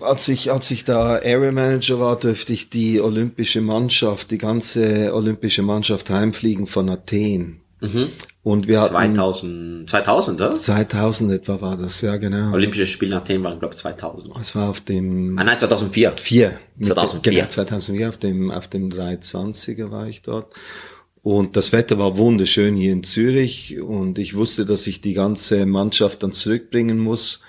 [0.00, 4.38] äh, als ich als ich da Area Manager war, durfte ich die olympische Mannschaft, die
[4.38, 7.60] ganze olympische Mannschaft heimfliegen von Athen.
[8.42, 10.50] Und wir hatten 2000, 2000, oder?
[10.50, 12.52] 2000 etwa war das, ja genau.
[12.52, 14.34] Olympische Spiele in Athen waren, glaube ich, 2000.
[14.36, 16.14] Das war auf dem Ah, nein, 2004.
[16.16, 16.58] vier.
[16.76, 17.32] Mit dem- 2004.
[17.32, 20.52] Genau, 2004 auf dem auf dem 320er war ich dort.
[21.22, 25.66] Und das Wetter war wunderschön hier in Zürich und ich wusste, dass ich die ganze
[25.66, 27.42] Mannschaft dann zurückbringen muss.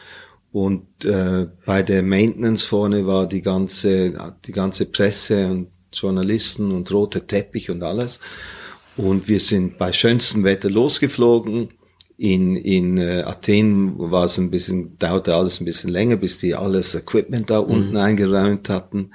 [0.51, 4.13] Und äh, bei der Maintenance vorne war die ganze,
[4.45, 8.19] die ganze Presse und Journalisten und roter Teppich und alles.
[8.97, 11.69] Und wir sind bei schönstem Wetter losgeflogen.
[12.17, 16.53] In, in äh, Athen war es ein bisschen, dauerte alles ein bisschen länger, bis die
[16.53, 19.11] alles Equipment da unten eingeräumt hatten.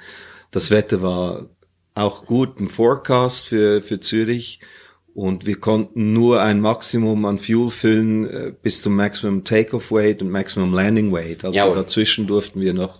[0.51, 1.49] Das Wetter war
[1.93, 4.59] auch gut im Forecast für, für Zürich.
[5.17, 10.21] Und wir konnten nur ein Maximum an Fuel füllen äh, bis zum Maximum Takeoff Weight
[10.21, 11.43] und Maximum Landing Weight.
[11.43, 11.75] Also Jawohl.
[11.75, 12.99] dazwischen durften wir noch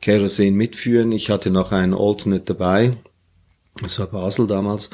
[0.00, 1.12] Kerosin mitführen.
[1.12, 2.96] Ich hatte noch einen Alternate dabei.
[3.82, 4.88] Das war Basel damals.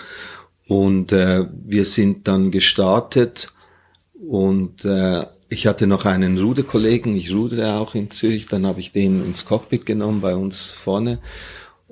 [0.66, 3.52] Und äh, wir sind dann gestartet
[4.28, 8.90] und äh, ich hatte noch einen Ruderkollegen, ich rudere auch in Zürich, dann habe ich
[8.90, 11.20] den ins Cockpit genommen bei uns vorne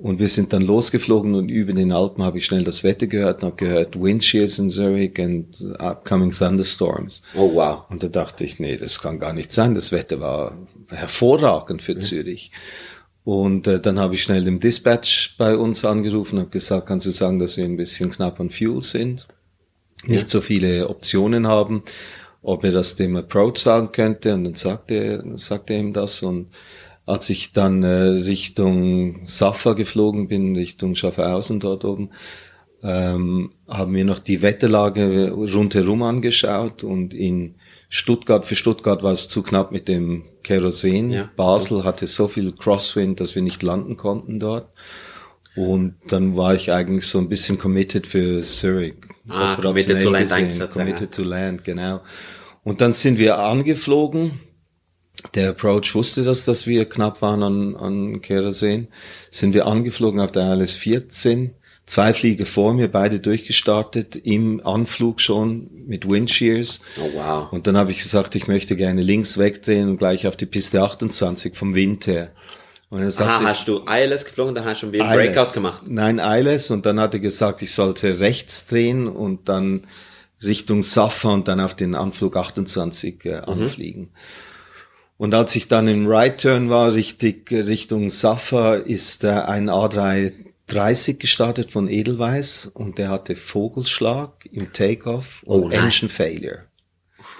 [0.03, 3.41] und wir sind dann losgeflogen und über den Alpen habe ich schnell das Wetter gehört
[3.41, 5.47] und habe gehört Wind shears in Zurich and
[5.79, 7.21] upcoming thunderstorms.
[7.35, 7.85] Oh, wow.
[7.89, 9.75] Und da dachte ich, nee, das kann gar nicht sein.
[9.75, 10.57] Das Wetter war
[10.89, 12.51] hervorragend für Zürich.
[13.23, 17.05] Und äh, dann habe ich schnell den Dispatch bei uns angerufen und habe gesagt, kannst
[17.05, 19.29] du sagen, dass wir ein bisschen knapp an Fuel sind,
[20.05, 21.81] nicht so viele Optionen haben,
[22.41, 24.33] ob er das dem Approach sagen könnte.
[24.33, 26.23] Und dann sagte er, sagte er ihm das.
[26.23, 26.49] Und
[27.05, 32.09] als ich dann äh, Richtung Safa geflogen bin, Richtung Schaffhausen dort oben,
[32.81, 37.55] ähm, haben wir noch die Wetterlage rundherum angeschaut und in
[37.89, 41.11] Stuttgart, für Stuttgart war es zu knapp mit dem Kerosin.
[41.11, 41.29] Ja.
[41.35, 44.69] Basel hatte so viel Crosswind, dass wir nicht landen konnten dort.
[45.55, 48.95] Und dann war ich eigentlich so ein bisschen committed für Zurich.
[49.29, 52.01] Ah, committed to land gesehen, Committed to land, genau.
[52.63, 54.39] Und dann sind wir angeflogen
[55.35, 58.87] der Approach wusste das, dass wir knapp waren an, an Kerosin.
[59.29, 61.51] Sind wir angeflogen auf der ILS 14.
[61.85, 66.79] Zwei Flieger vor mir, beide durchgestartet, im Anflug schon mit Windshears.
[66.97, 67.51] Oh, wow.
[67.51, 70.81] Und dann habe ich gesagt, ich möchte gerne links wegdrehen und gleich auf die Piste
[70.81, 72.31] 28 vom Wind her.
[72.89, 75.33] Und er sagte, Aha, hast du ILS geflogen, dann hast du einen ILS.
[75.33, 75.83] Breakout gemacht.
[75.87, 76.71] Nein, ILS.
[76.71, 79.85] Und dann hat er gesagt, ich sollte rechts drehen und dann
[80.41, 84.11] Richtung Safa und dann auf den Anflug 28 äh, anfliegen.
[85.17, 91.17] Und als ich dann im Right Turn war, richtig Richtung Safa, ist äh, ein A330
[91.17, 95.85] gestartet von Edelweiss und der hatte Vogelschlag im Takeoff Oh und nein.
[95.85, 96.59] Engine Failure.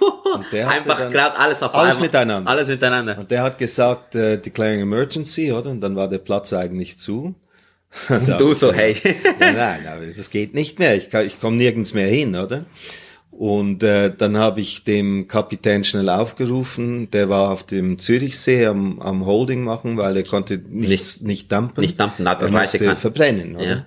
[0.34, 2.08] Und der hatte Einfach gerade alles auf alles einmal.
[2.08, 2.50] miteinander.
[2.50, 3.18] Alles miteinander.
[3.18, 5.70] Und der hat gesagt, äh, declaring emergency, oder?
[5.70, 7.36] Und dann war der Platz eigentlich zu.
[8.08, 8.96] Und du so, hey.
[9.38, 10.96] Nein, aber das geht nicht mehr.
[10.96, 12.64] Ich, kann- ich komme nirgends mehr hin, oder?
[13.36, 17.10] Und äh, dann habe ich dem Kapitän schnell aufgerufen.
[17.10, 21.80] Der war auf dem Zürichsee am, am Holding machen, weil er konnte nichts, nicht, dumpen.
[21.80, 22.96] nicht dumpen, hat er er musste kann.
[22.96, 23.66] verbrennen, oder?
[23.66, 23.86] Ja.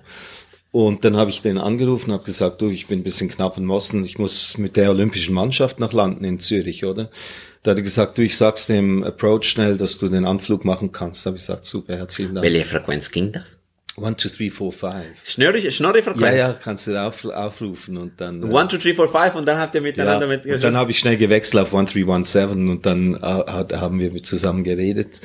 [0.70, 3.70] Und dann habe ich den angerufen, habe gesagt, du, ich bin ein bisschen knapp im
[3.70, 7.10] Osten, ich muss mit der olympischen Mannschaft nach landen in Zürich, oder?
[7.62, 10.92] Da hat er gesagt, du, ich sag's dem Approach schnell, dass du den Anflug machen
[10.92, 11.24] kannst.
[11.24, 12.44] Da habe ich gesagt, super, herzlichen Dank.
[12.44, 13.57] Welche Frequenz ging das?
[14.00, 15.06] One, two, three, four, five.
[15.24, 16.22] Schnurri, Schnurri-Frequenz?
[16.22, 18.42] Ja, ja, kannst du auf, aufrufen und dann.
[18.42, 20.76] äh, One, two, three, four, five und dann habt ihr ja, miteinander mit und dann
[20.76, 25.20] habe ich schnell gewechselt auf 1317 und dann äh, hat, haben wir zusammen geredet.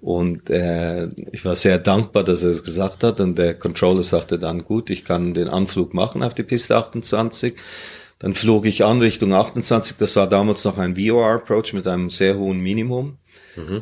[0.00, 3.20] Und äh, ich war sehr dankbar, dass er es gesagt hat.
[3.20, 7.54] Und der Controller sagte dann, gut, ich kann den Anflug machen auf die Piste 28.
[8.18, 9.96] Dann flog ich an Richtung 28.
[9.98, 13.18] Das war damals noch ein VOR-Approach mit einem sehr hohen Minimum.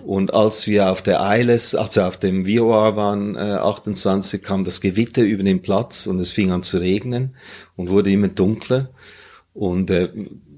[0.07, 4.81] Und als wir auf der ILS, also auf dem VOR waren, äh, 28, kam das
[4.81, 7.37] Gewitter über den Platz und es fing an zu regnen
[7.77, 8.91] und wurde immer dunkler.
[9.53, 10.09] Und äh,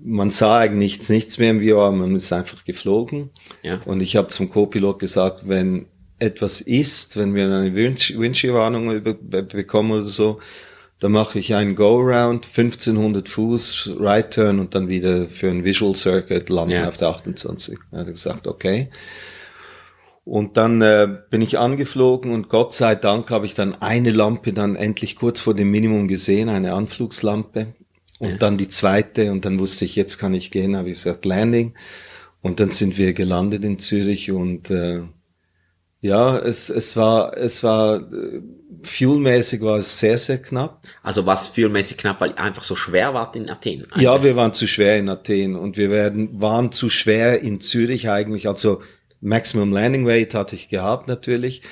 [0.02, 3.30] man sah eigentlich nichts, nichts mehr im VOR, man ist einfach geflogen.
[3.62, 3.80] Ja.
[3.84, 5.86] Und ich habe zum Co-Pilot gesagt, wenn
[6.18, 10.38] etwas ist, wenn wir eine Wind- Windschirmwarnung bekommen oder so,
[11.00, 15.94] dann mache ich einen Go-Round, 1500 Fuß, Right Turn und dann wieder für ein Visual
[15.94, 16.88] Circuit landen Ja.
[16.88, 17.78] auf der 28.
[17.90, 18.90] Er hat gesagt, okay.
[20.24, 24.52] Und dann äh, bin ich angeflogen und Gott sei Dank habe ich dann eine Lampe
[24.52, 27.68] dann endlich kurz vor dem Minimum gesehen, eine Anflugslampe.
[28.18, 31.24] Und dann die zweite und dann wusste ich, jetzt kann ich gehen, habe ich gesagt,
[31.24, 31.72] Landing.
[32.42, 35.00] Und dann sind wir gelandet in Zürich und äh,
[36.00, 38.40] ja, es, es war, es war, äh,
[38.82, 40.82] fuelmäßig war es sehr, sehr knapp.
[41.02, 43.86] Also was vielmäßig knapp, weil einfach so schwer wart in Athen.
[43.96, 44.24] Ja, eigentlich.
[44.24, 48.48] wir waren zu schwer in Athen und wir werden, waren zu schwer in Zürich eigentlich.
[48.48, 48.82] Also
[49.20, 51.62] Maximum Landing Weight hatte ich gehabt natürlich,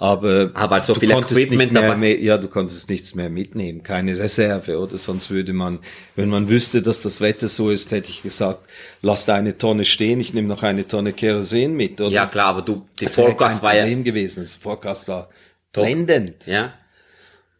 [0.00, 1.96] aber, Aber so du viel konntest Equipment nicht mehr, dabei.
[1.96, 4.96] mehr, ja, du konntest nichts mehr mitnehmen, keine Reserve, oder?
[4.96, 5.80] Sonst würde man,
[6.14, 8.60] wenn man wüsste, dass das Wetter so ist, hätte ich gesagt,
[9.02, 12.10] lass da eine Tonne stehen, ich nehme noch eine Tonne Kerosin mit, oder?
[12.10, 14.40] Ja klar, aber du, die das Forecast war ja, Problem gewesen.
[14.44, 15.30] Das Forecast war
[15.72, 16.46] blendend.
[16.46, 16.74] ja,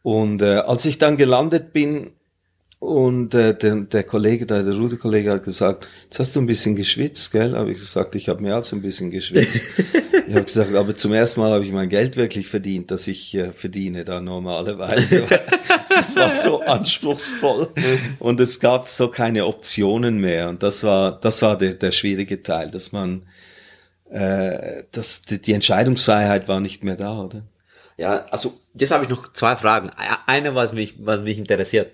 [0.03, 2.11] Und äh, als ich dann gelandet bin
[2.79, 6.77] und äh, der, der Kollege, der, der Ruderkollege hat gesagt, jetzt hast du ein bisschen
[6.77, 7.55] geschwitzt, gell?
[7.57, 9.65] Habe ich gesagt, ich habe mehr als ein bisschen geschwitzt.
[10.29, 13.35] ich habe gesagt, aber zum ersten Mal habe ich mein Geld wirklich verdient, das ich
[13.35, 15.27] äh, verdiene da normalerweise.
[15.89, 17.69] das war so anspruchsvoll
[18.19, 22.43] und es gab so keine Optionen mehr und das war das war der, der schwierige
[22.43, 23.27] Teil, dass man
[24.11, 27.43] äh, dass die, die Entscheidungsfreiheit war nicht mehr da, oder?
[27.99, 29.91] ja, also jetzt habe ich noch zwei Fragen.
[30.27, 31.93] Eine, was mich, was mich interessiert.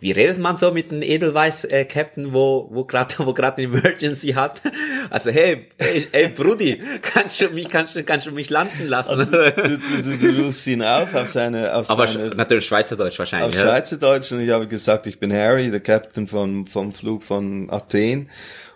[0.00, 4.62] Wie redet man so mit einem Edelweiß-Captain, wo, wo gerade, wo gerade eine Emergency hat?
[5.10, 9.10] Also, hey, hey, hey, Brudi, kannst du mich, kannst du, kannst du mich landen lassen?
[9.10, 13.14] Also, du, du, du, du rufst ihn auf auf seine, auf Aber seine, natürlich Schweizerdeutsch
[13.14, 13.54] auf wahrscheinlich.
[13.56, 13.62] ja.
[13.62, 18.28] Schweizerdeutsch und ich habe gesagt, ich bin Harry, der Captain vom, vom Flug von Athen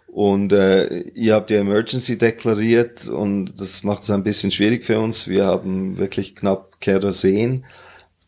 [0.07, 4.99] und äh, ihr habt die Emergency deklariert und das macht es ein bisschen schwierig für
[5.01, 5.29] uns.
[5.29, 7.65] Wir haben wirklich knapp Kerosin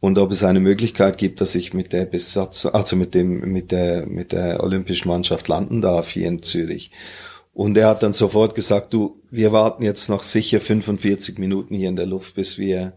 [0.05, 3.73] und ob es eine Möglichkeit gibt, dass ich mit der Besatzung, also mit dem, mit
[3.73, 6.91] der, mit der olympischen Mannschaft landen darf hier in Zürich.
[7.55, 11.89] Und er hat dann sofort gesagt, du, wir warten jetzt noch sicher 45 Minuten hier
[11.89, 12.93] in der Luft, bis wir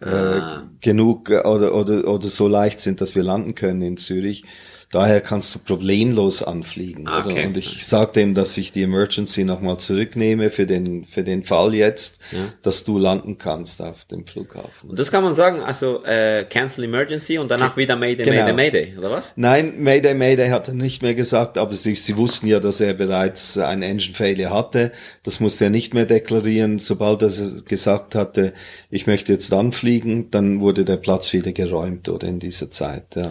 [0.00, 0.40] äh,
[0.80, 4.44] genug äh, oder, oder, oder so leicht sind, dass wir landen können in Zürich.
[4.90, 7.06] Daher kannst du problemlos anfliegen.
[7.08, 7.30] Ah, oder?
[7.32, 7.46] okay.
[7.46, 11.74] Und ich sagte ihm, dass ich die Emergency nochmal zurücknehme für den, für den Fall
[11.74, 12.20] jetzt,
[12.62, 14.88] dass du landen kannst auf dem Flughafen.
[14.88, 18.54] Und das kann man sagen, also äh, Cancel Emergency und danach wieder Mayday, Genau.
[18.54, 19.34] Mayday, Mayday, oder was?
[19.36, 22.94] Nein, Mayday, Mayday hat er nicht mehr gesagt, aber sie, sie wussten ja, dass er
[22.94, 24.92] bereits ein Engine Failure hatte.
[25.22, 26.78] Das musste er nicht mehr deklarieren.
[26.78, 27.30] Sobald er
[27.66, 28.54] gesagt hatte,
[28.90, 33.04] ich möchte jetzt anfliegen, dann wurde der Platz wieder geräumt oder in dieser Zeit.
[33.14, 33.28] Ja.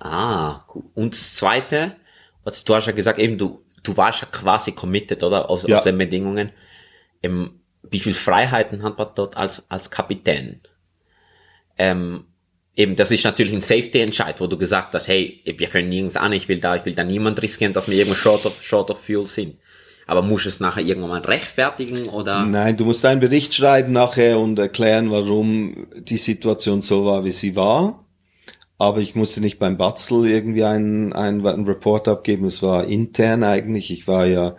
[0.00, 0.84] Ah, cool.
[0.94, 1.96] Und das Zweite,
[2.44, 5.48] was du hast ja gesagt, eben du, du warst ja quasi committed, oder?
[5.50, 5.78] Aus, Ja.
[5.78, 6.50] aus den Bedingungen.
[7.22, 10.60] ähm, wie viel Freiheiten hat man dort als, als Kapitän?
[11.78, 12.24] Ähm,
[12.76, 16.32] eben, das ist natürlich ein Safety-Entscheid, wo du gesagt hast, hey, wir können nirgends an,
[16.32, 19.00] ich will da, ich will da niemand riskieren, dass wir irgendwo short of, short of
[19.04, 19.56] fuel sind.
[20.06, 22.44] Aber muss es nachher irgendwann mal rechtfertigen oder?
[22.44, 27.30] Nein, du musst einen Bericht schreiben nachher und erklären, warum die Situation so war, wie
[27.32, 28.03] sie war.
[28.84, 32.44] Aber ich musste nicht beim Batzel irgendwie einen, einen, einen Report abgeben.
[32.44, 33.90] Es war intern eigentlich.
[33.90, 34.56] Ich war ja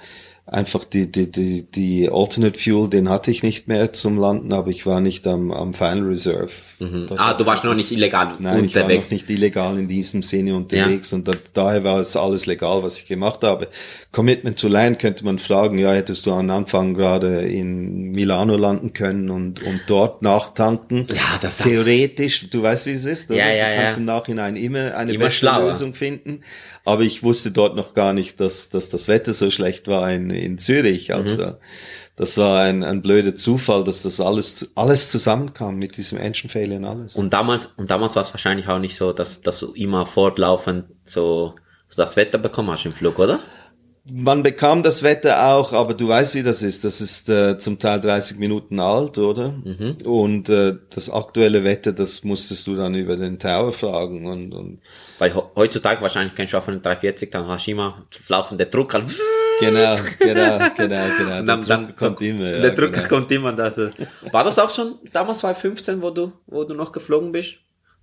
[0.47, 4.69] einfach die, die, die, die Alternate Fuel, den hatte ich nicht mehr zum Landen, aber
[4.69, 6.51] ich war nicht am, am Final Reserve.
[6.79, 9.09] Dort Ah, du warst noch nicht illegal Nein, ich war noch unterwegs.
[9.09, 13.07] nicht illegal in diesem Sinne unterwegs und da, daher war es alles legal, was ich
[13.07, 13.69] gemacht habe.
[14.11, 18.93] Commitment to Land könnte man fragen, ja, hättest du am Anfang gerade in Milano landen
[18.93, 21.07] können und, und dort nachtanken.
[21.09, 23.39] Ja, das- Theoretisch, du weißt, wie es ist, oder?
[23.39, 23.99] Ja, ja, du kannst ja.
[24.01, 25.65] im Nachhinein immer eine Immer bessere.
[25.65, 26.41] Lösung finden.
[26.85, 30.29] Aber ich wusste dort noch gar nicht, dass, dass das Wetter so schlecht war in,
[30.29, 31.09] in Zürich.
[31.09, 31.15] Mhm.
[31.15, 31.57] Also,
[32.15, 36.77] das war ein, ein blöder Zufall, dass das alles, alles zusammenkam mit diesem Engine Failure
[36.77, 37.15] und alles.
[37.15, 40.85] Und damals, und damals war es wahrscheinlich auch nicht so, dass, dass du immer fortlaufend
[41.03, 41.55] so,
[41.89, 43.41] so das Wetter bekommen hast im Flug, oder?
[44.07, 46.83] Man bekam das Wetter auch, aber du weißt, wie das ist.
[46.83, 49.55] Das ist äh, zum Teil 30 Minuten alt, oder?
[50.05, 54.27] Und äh, das aktuelle Wetter, das musstest du dann über den Tower fragen.
[54.27, 54.79] Und, und
[55.17, 59.07] Weil he- heutzutage wahrscheinlich kennst du den 340, dann hast du immer laufende Druck an.
[59.59, 61.39] genau, genau, genau, genau.
[61.39, 62.43] Und Der dann, dann kommt immer.
[62.51, 63.07] Der ja, Druck genau.
[63.07, 63.57] kommt immer.
[63.57, 63.91] Äh,
[64.31, 67.55] war das auch schon damals 2015, wo du, wo du noch geflogen bist?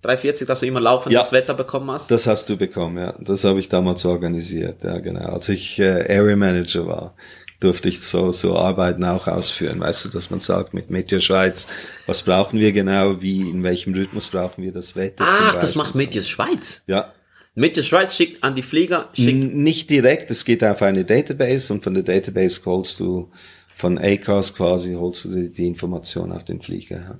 [0.03, 1.21] 340, dass du immer laufend Ja.
[1.21, 2.11] das Wetter bekommen hast?
[2.11, 3.15] Das hast du bekommen, ja.
[3.19, 5.25] Das habe ich damals organisiert, ja, genau.
[5.29, 7.15] Als ich äh, Area Manager war,
[7.59, 9.79] durfte ich so, so Arbeiten auch ausführen.
[9.79, 11.67] Weißt du, dass man sagt, mit Meteo Schweiz,
[12.05, 15.95] was brauchen wir genau, wie, in welchem Rhythmus brauchen wir das Wetter Ach, das macht.
[15.95, 16.83] Meteos Schweiz.
[16.87, 17.13] Ja,
[17.55, 21.71] Meteos Schweiz schickt an die Flieger, schickt N- Nicht direkt, es geht auf eine Database
[21.71, 23.31] und von der Database holst du
[23.75, 27.19] von ACAS quasi, holst du die, die Information auf den Flieger.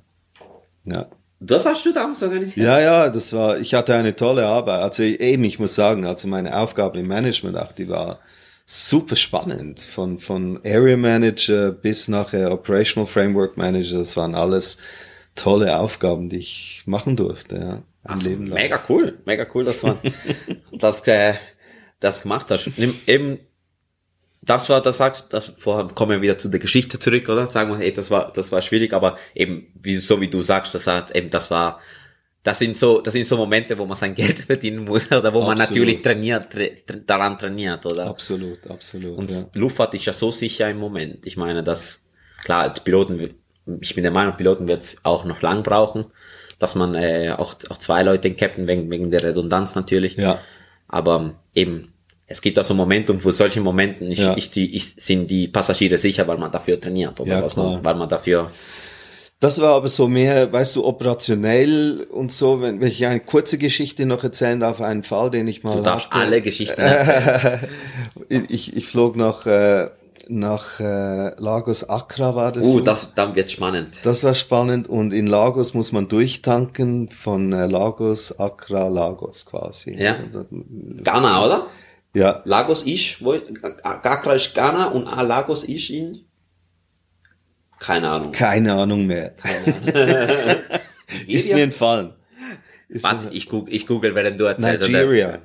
[0.86, 0.92] Ja.
[0.92, 1.06] ja.
[1.46, 2.66] Das hast du damals organisiert?
[2.66, 4.80] Ja, ja, das war, ich hatte eine tolle Arbeit.
[4.80, 8.20] Also eben, ich muss sagen, also meine Aufgabe im Management auch, die war
[8.66, 9.80] super spannend.
[9.80, 14.78] Von, von Area Manager bis nachher Operational Framework Manager, das waren alles
[15.34, 17.82] tolle Aufgaben, die ich machen durfte, ja.
[18.06, 18.58] Also, Leben lang.
[18.58, 19.98] mega cool, mega cool, dass man
[20.72, 21.34] das, äh,
[22.00, 22.70] das gemacht hast.
[23.06, 23.38] Eben,
[24.44, 27.48] das war, das sagt, das, vorher kommen wir wieder zu der Geschichte zurück, oder?
[27.48, 30.74] Sagen wir, ey, das war, das war schwierig, aber eben, wie, so wie du sagst,
[30.74, 31.80] das hat, eben, das war,
[32.42, 35.40] das sind so, das sind so Momente, wo man sein Geld verdienen muss, oder wo
[35.40, 35.70] man Absolut.
[35.70, 36.64] natürlich trainiert, tra
[37.06, 38.06] daran trainiert, oder?
[38.06, 39.16] Absolut, absolut.
[39.16, 39.46] Und ja.
[39.54, 41.24] Luftfahrt ist ja so sicher im Moment.
[41.26, 42.00] Ich meine, dass,
[42.44, 43.34] klar, die Piloten,
[43.80, 46.06] ich bin der Meinung, Piloten wird es auch noch lang brauchen,
[46.58, 50.16] dass man äh, auch, auch zwei Leute in Captain, wegen, wegen der Redundanz natürlich.
[50.16, 50.40] Ja.
[50.86, 51.93] Aber eben,
[52.26, 54.36] es gibt auch so Momente und für solche Momenten ich, Ja.
[54.36, 57.94] ich, die, ich, sind die Passagiere sicher, weil man dafür trainiert oder Ja, man, weil
[57.94, 58.50] man dafür
[59.40, 63.58] Das war aber so mehr, weißt du, operationell und so, wenn, wenn ich eine kurze
[63.58, 66.24] Geschichte noch erzählen darf, einen Fall, den ich mal Du darfst hatte.
[66.26, 67.68] alle Geschichten erzählen.
[68.48, 69.90] ich, ich flog nach, äh,
[70.28, 72.84] nach äh, Lagos Accra war der uh, Flug.
[72.86, 74.00] das, dann wird spannend.
[74.04, 79.94] Das war spannend und in Lagos muss man durchtanken von äh, Lagos, Accra, Lagos quasi.
[80.00, 80.16] Ja.
[81.02, 81.66] Ghana, oder?
[82.14, 83.34] Ja, Lagos ist, wo,
[83.82, 86.24] Accra ist Ghana und ah, Lagos ist in,
[87.78, 88.32] keine Ahnung.
[88.32, 89.34] keine Ahnung mehr.
[91.26, 92.14] Ist mir entfallen.
[92.88, 94.88] Warte, ich google, ich google, während du erzählst.
[94.88, 95.28] Nigeria.
[95.28, 95.42] Oder?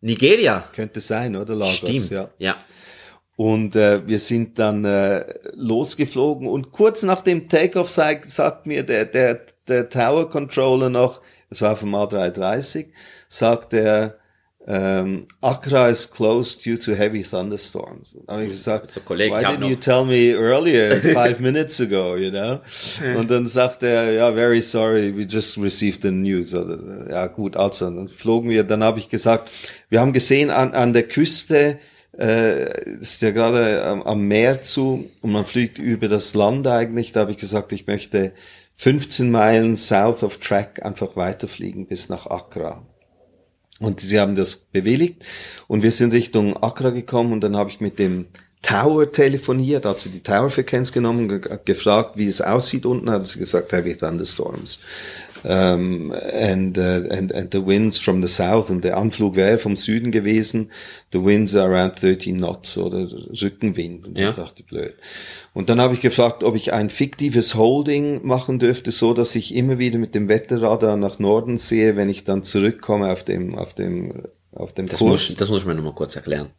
[0.00, 0.64] Nigeria.
[0.72, 1.78] Könnte sein, oder Lagos?
[1.78, 2.10] Stimmt.
[2.10, 2.30] Ja.
[2.38, 2.58] ja.
[3.36, 8.82] Und äh, wir sind dann äh, losgeflogen und kurz nach dem Takeoff sagt, sagt mir
[8.82, 12.88] der, der, der Tower Controller noch, es war vom A330,
[13.28, 14.19] sagt er,
[14.66, 18.16] ähm, Accra is closed due to heavy thunderstorms.
[18.28, 22.60] Habe ich gesagt, So, why didn't you tell me earlier, five minutes ago, you know?
[23.18, 26.54] Und dann sagt er, ja, very sorry, we just received the news.
[26.54, 29.50] Oder, ja gut, also dann flogen wir, dann habe ich gesagt,
[29.88, 31.78] wir haben gesehen an, an der Küste,
[32.18, 37.12] äh, ist ja gerade am, am Meer zu und man fliegt über das Land eigentlich.
[37.12, 38.32] Da habe ich gesagt, ich möchte
[38.76, 42.82] 15 Meilen south of track einfach weiterfliegen bis nach Accra.
[43.80, 45.24] Und sie haben das bewilligt
[45.66, 48.26] und wir sind Richtung Accra gekommen und dann habe ich mit dem
[48.62, 53.72] Tower telefoniert, also die Tower-Frequenz genommen, ge gefragt, wie es aussieht unten, haben sie gesagt,
[53.72, 54.80] heavy thunderstorms.
[55.42, 59.76] Um, and, uh, and, and the winds from the south und der Anflug wäre vom
[59.76, 60.70] Süden gewesen.
[61.12, 63.08] The winds are around 13 knots oder
[63.40, 64.06] Rückenwind.
[64.08, 64.30] Und Ja.
[64.30, 64.94] ich dachte, blöd.
[65.54, 69.54] Und dann habe ich gefragt, ob ich ein fiktives Holding machen dürfte, so dass ich
[69.54, 73.74] immer wieder mit dem Wetterradar nach Norden sehe, wenn ich dann zurückkomme auf dem, auf
[73.74, 75.10] dem, auf dem Das Kurs.
[75.30, 76.50] muss, das muss ich mir nochmal kurz erklären.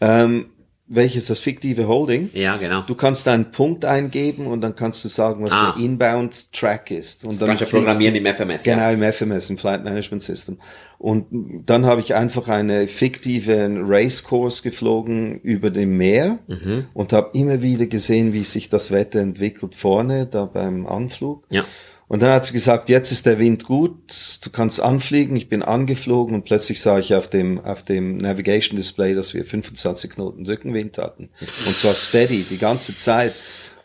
[0.00, 0.46] Ähm,
[0.86, 2.28] welches das fiktive Holding.
[2.34, 2.82] Ja, genau.
[2.82, 5.72] Du kannst einen Punkt eingeben und dann kannst du sagen, was Ah.
[5.74, 7.24] der Inbound Track ist.
[7.24, 8.64] Und Du dann kannst fliegst programmieren du- im FMS.
[8.64, 8.90] Genau, Ja.
[8.90, 10.58] im FMS, im Flight Management System.
[10.98, 11.26] Und
[11.66, 16.86] dann habe ich einfach eine fiktive Racecourse geflogen über dem Meer Mhm.
[16.94, 21.44] und habe immer wieder gesehen, wie sich das Wetter entwickelt vorne, da beim Anflug.
[21.50, 21.64] Ja.
[22.06, 23.94] Und dann hat sie gesagt, jetzt ist der Wind gut,
[24.42, 25.36] du kannst anfliegen.
[25.36, 29.44] Ich bin angeflogen und plötzlich sah ich auf dem, auf dem Navigation Display, dass wir
[29.44, 31.30] 25 Knoten Rückenwind hatten.
[31.66, 33.34] Und zwar steady, die ganze Zeit.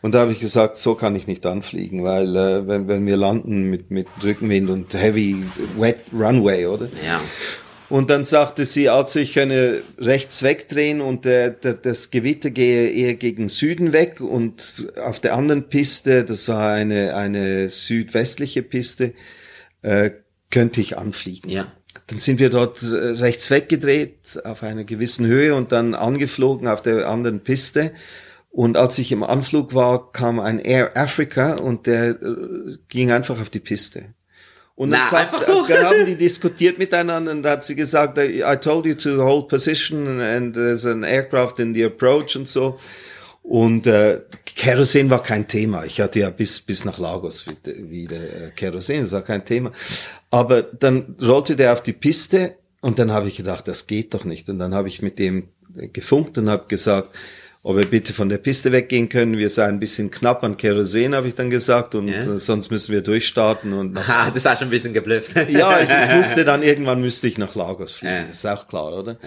[0.02, 3.16] Und da habe ich gesagt, so kann ich nicht anfliegen, weil äh, wenn, wenn wir
[3.16, 5.42] landen mit, mit Rückenwind und heavy
[5.76, 6.88] wet runway, oder?
[7.04, 7.20] ja.
[7.90, 12.88] Und dann sagte sie, also ich könne rechts wegdrehen und der, der, das Gewitter gehe
[12.88, 19.12] eher gegen Süden weg und auf der anderen Piste, das war eine, eine südwestliche Piste,
[19.82, 20.10] äh,
[20.50, 21.50] könnte ich anfliegen.
[21.50, 21.72] Ja.
[22.06, 27.08] Dann sind wir dort rechts weggedreht auf einer gewissen Höhe und dann angeflogen auf der
[27.08, 27.90] anderen Piste.
[28.50, 33.40] Und als ich im Anflug war, kam ein Air Africa und der äh, ging einfach
[33.40, 34.14] auf die Piste.
[34.80, 35.66] Und Na, dann, sagt, einfach so?
[35.68, 39.48] dann haben die diskutiert miteinander und da hat sie gesagt, I told you to hold
[39.48, 42.78] position and there's an aircraft in the approach und so.
[43.42, 45.84] Und äh, Kerosin war kein Thema.
[45.84, 49.70] Ich hatte ja bis bis nach Lagos wieder, wieder äh, Kerosin, das war kein Thema.
[50.30, 54.24] Aber dann rollte der auf die Piste und dann habe ich gedacht, das geht doch
[54.24, 54.48] nicht.
[54.48, 55.50] Und dann habe ich mit dem
[55.92, 57.14] gefunkt und habe gesagt,
[57.62, 59.36] ob wir bitte von der Piste weggehen können.
[59.36, 62.20] Wir seien ein bisschen knapp an Kerosin, habe ich dann gesagt, und Ja.
[62.20, 65.36] äh, sonst müssen wir durchstarten und nach Ha, das war schon ein bisschen geblüfft.
[65.50, 68.14] ja, ich, ich wusste dann, irgendwann müsste ich nach Lagos fliegen.
[68.14, 68.24] Ja.
[68.24, 69.18] Das ist auch klar, oder?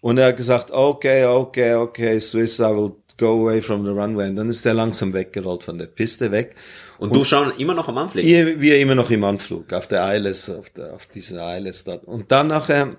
[0.00, 4.28] Und er hat gesagt, okay, okay, okay, Swiss, I will go away from the runway.
[4.28, 6.56] Und dann ist er langsam weggerollt von der Piste weg.
[6.98, 8.60] Und du schon immer noch am Anfliegen?
[8.60, 12.04] Wir, immer noch im Anflug, auf der ILS, auf, der, auf dieser ILS dort.
[12.04, 12.96] Und dann nachher,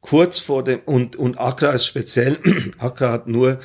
[0.00, 2.38] kurz vor dem, und, und Accra ist speziell,
[2.78, 3.58] Accra hat nur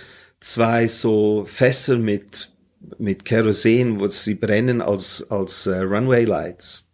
[0.46, 2.52] zwei so Fässer mit,
[3.00, 6.92] mit Kerosin, wo sie brennen als, als äh, Runway Lights.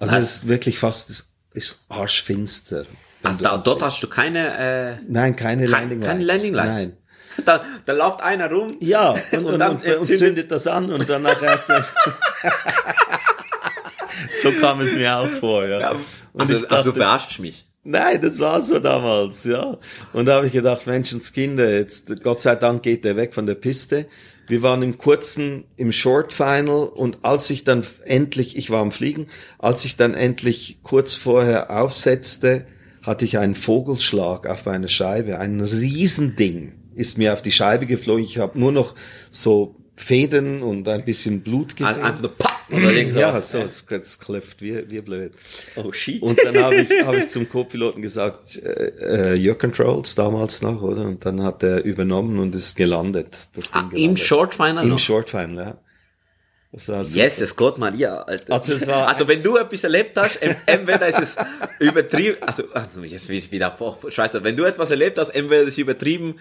[0.00, 0.24] Also Was?
[0.24, 2.86] es ist wirklich fast, es ist arschfinster.
[3.22, 6.10] Also da, dort hast du keine, äh, Nein, keine kein, Landing Lights.
[6.10, 6.72] keine Landing Lights?
[6.72, 6.96] Nein.
[7.46, 8.76] Da, da läuft einer rum.
[8.80, 11.66] Ja, und, und, dann und, und, zündet das an und danach erst.
[14.42, 15.92] so kam es mir auch vor, ja.
[16.34, 17.64] Und Also, ich also du dachte, verarschst mich.
[17.84, 19.78] Nein, das war so damals, ja.
[20.12, 23.54] Und da habe ich gedacht, Menschenskinder, jetzt, Gott sei Dank geht er weg von der
[23.54, 24.06] Piste.
[24.48, 28.92] Wir waren im kurzen, im Short Final und als ich dann endlich, ich war am
[28.92, 29.28] Fliegen,
[29.58, 32.66] als ich dann endlich kurz vorher aufsetzte,
[33.02, 38.24] hatte ich einen Vogelschlag auf meiner Scheibe, ein Riesending ist mir auf die Scheibe geflogen.
[38.24, 38.94] Ich habe nur noch
[39.30, 42.04] so Fäden und ein bisschen Blut Also gesehen.
[42.04, 45.32] einfach nur papp oder ja, so, es, es klopft wie, wie blöd.
[45.76, 46.22] Oh shit.
[46.22, 50.80] Und dann habe ich, hab ich zum Co-Piloten gesagt, äh, äh, Your Controls damals noch,
[50.82, 51.02] oder?
[51.02, 53.48] Und dann hat er übernommen und ist gelandet.
[53.54, 54.20] Das Ding ah, Im gelandet.
[54.20, 54.98] Short Final Im noch?
[54.98, 55.76] Short Final, ja.
[56.72, 57.24] Das war super.
[57.24, 58.54] Jesus Gott Maria, Alter.
[58.54, 61.36] Also es war- also wenn du etwas erlebt hast, entweder ist es
[61.78, 65.62] übertrieben, also, also jetzt will ich wieder vor, Schweizer, wenn du etwas erlebt hast, entweder
[65.64, 66.36] ist es übertrieben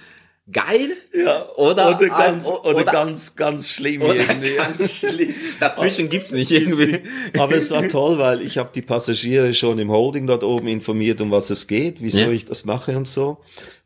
[0.51, 4.55] geil, Ja, oder, oder ganz, oder, oder- ganz, ganz schlimm oder irgendwie.
[4.57, 5.33] ganz schlimm.
[5.59, 6.99] Dazwischen gibt's nicht irgendwie.
[7.37, 11.21] Aber es war toll, weil ich habe die Passagiere schon im Holding dort oben informiert,
[11.21, 12.29] um was es geht, wieso Ja.
[12.31, 13.37] ich das mache und so.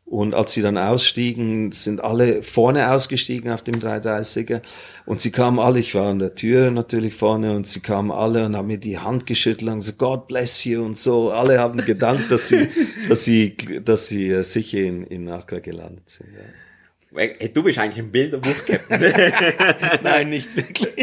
[0.06, 4.62] Und als sie dann ausstiegen, sind alle vorne ausgestiegen auf dem 330er.
[5.04, 8.46] Und sie kamen alle, ich war an der Tür natürlich vorne, und sie kamen alle
[8.46, 11.32] und haben mir die Hand geschüttelt und gesagt, God bless you und so.
[11.32, 12.68] Alle haben gedankt, dass sie,
[13.08, 16.28] dass sie, dass sie äh, sicher in, in Accra gelandet sind.
[16.32, 17.18] Ja.
[17.18, 19.00] Hey, du bist eigentlich ein Bilderbuch-Captain.
[20.04, 20.94] Nein, nicht wirklich.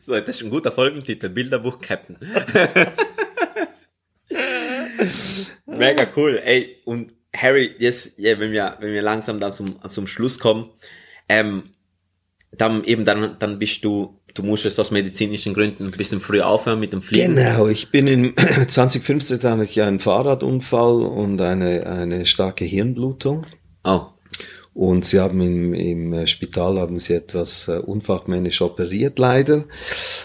[0.00, 2.18] so, das ist ein guter Folgentitel, Bilderbuch-Captain.
[5.66, 6.38] Mega cool.
[6.44, 10.70] Ey, und Harry, jetzt, ja, wenn wir, wenn wir langsam dann zum, zum Schluss kommen,
[11.28, 11.70] ähm,
[12.52, 16.80] dann eben, dann, dann bist du, du musstest aus medizinischen Gründen ein bisschen früher aufhören
[16.80, 17.36] mit dem Fliegen.
[17.36, 18.34] Genau, ich bin in
[18.68, 23.46] 2015 hatte ich einen Fahrradunfall und eine, eine starke Hirnblutung.
[23.84, 24.06] Oh.
[24.80, 29.64] Und sie haben im, im Spital haben sie etwas äh, unfachmännisch operiert, leider.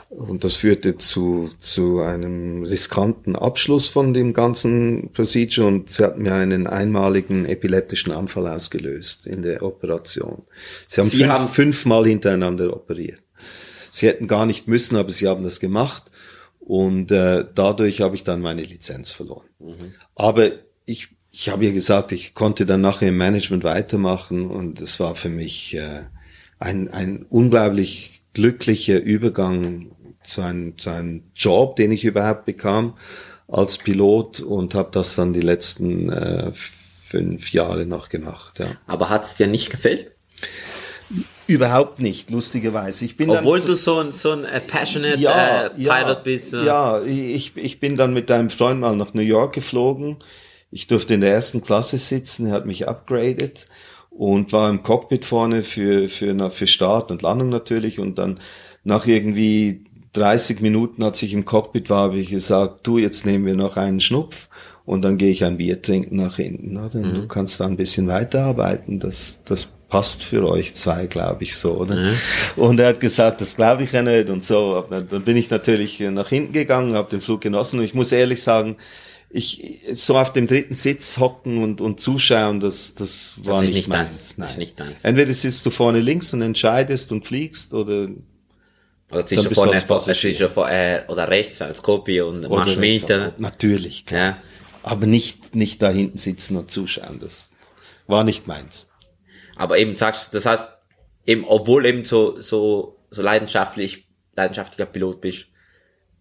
[0.09, 6.21] Und das führte zu, zu einem riskanten Abschluss von dem ganzen Procedure und sie hatten
[6.21, 10.43] mir einen einmaligen epileptischen Anfall ausgelöst in der Operation.
[10.87, 13.19] Sie haben Sie fünf, haben's- fünfmal hintereinander operiert.
[13.91, 16.03] Sie hätten gar nicht müssen, aber sie haben das gemacht.
[16.61, 19.47] Und äh, dadurch habe ich dann meine Lizenz verloren.
[20.15, 20.49] Aber
[20.85, 25.15] ich, ich habe ja gesagt, ich konnte dann nachher im Management weitermachen und es war
[25.15, 26.03] für mich äh,
[26.59, 29.91] ein, ein unglaublich glücklicher Übergang
[30.23, 32.97] zu einem, zu einem Job, den ich überhaupt bekam
[33.49, 38.59] als Pilot und habe das dann die letzten äh, fünf Jahre noch gemacht.
[38.59, 38.77] Ja.
[38.87, 40.11] Aber hat es dir nicht gefällt?
[41.47, 43.03] Überhaupt nicht, lustigerweise.
[43.03, 46.53] Ich bin Obwohl dann du so ein, so ein äh, passionate ja, äh, Pilot bist.
[46.53, 50.15] Äh, Ja, ich, ich bin dann mit einem Freund mal nach New York geflogen.
[50.75, 53.69] Ich durfte in der ersten Klasse sitzen, er hat mich upgraded
[54.09, 57.97] und war im Cockpit vorne für, für, für Start und Landung natürlich.
[57.97, 58.41] Und dann
[58.83, 63.45] nach irgendwie 30 Minuten, als ich im Cockpit war, habe ich gesagt, du, jetzt nehmen
[63.45, 64.49] wir noch einen Schnupf
[64.83, 66.75] und dann gehe ich ein Bier trinken nach hinten.
[66.75, 66.99] Oder?
[66.99, 67.13] Mhm.
[67.13, 68.99] Du kannst da ein bisschen weiterarbeiten.
[68.99, 71.95] Das, das passt für euch zwei, glaube ich so, oder?
[71.95, 72.13] Mhm.
[72.57, 74.83] Und er hat gesagt, das glaube ich ja nicht und so.
[74.89, 78.43] Dann bin ich natürlich nach hinten gegangen, habe den Flug genossen und ich muss ehrlich
[78.43, 78.75] sagen,
[79.29, 83.75] ich so auf dem dritten Sitz hocken und, und zuschauen, das, das war ist nicht,
[83.75, 84.35] nicht meins.
[84.37, 85.01] Das ist nicht deins.
[85.03, 88.09] Entweder sitzt du vorne links und entscheidest und fliegst oder
[89.11, 90.31] Oder bist du vorne, als vor, Passagier.
[90.31, 94.21] sicher vor, äh, oder rechts als Copy und oder machst äh, natürlich, klar.
[94.21, 94.37] Ja.
[94.83, 97.19] aber nicht nicht da hinten sitzen und zuschauen.
[97.19, 97.51] Das
[98.07, 98.89] war nicht meins.
[99.55, 100.71] Aber eben sagst, das heißt,
[101.25, 104.05] eben, obwohl eben so, so, so leidenschaftlich,
[104.35, 105.47] leidenschaftlicher Pilot bist,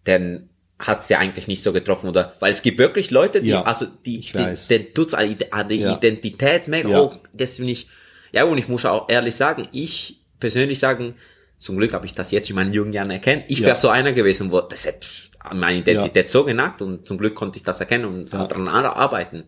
[0.05, 0.49] dann
[0.79, 2.35] hat's ja eigentlich nicht so getroffen, oder?
[2.39, 5.37] Weil es gibt wirklich Leute, die, Ja, also, die, ich die, den tut's an
[5.69, 5.95] die, Ja.
[5.95, 7.01] Identität mega, Ja.
[7.01, 7.87] oh, das ich,
[8.31, 11.15] ja, und ich muss auch ehrlich sagen, ich persönlich sagen,
[11.57, 13.45] zum Glück habe ich das jetzt in meinen jungen Jahren erkannt.
[13.47, 15.07] Ich wäre so einer gewesen, wo das hätte
[15.39, 19.45] an meine Identität so genagt und zum Glück konnte ich das erkennen und daran arbeiten.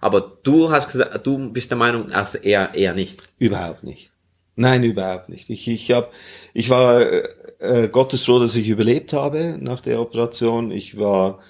[0.00, 3.20] Aber du hast gesagt, du bist der Meinung, also eher, eher nicht.
[3.38, 4.12] Überhaupt nicht.
[4.54, 5.50] Nein, überhaupt nicht.
[5.50, 6.12] Ich, ich, hab,
[6.54, 7.00] ich war
[7.58, 10.70] äh, Gottes froh, dass ich überlebt habe nach der Operation.
[10.70, 11.40] Ich war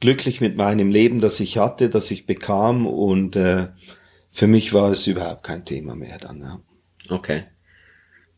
[0.00, 3.68] glücklich mit meinem Leben, das ich hatte, das ich bekam und äh,
[4.30, 6.40] für mich war es überhaupt kein Thema mehr dann.
[6.40, 6.60] Ja.
[7.10, 7.44] Okay.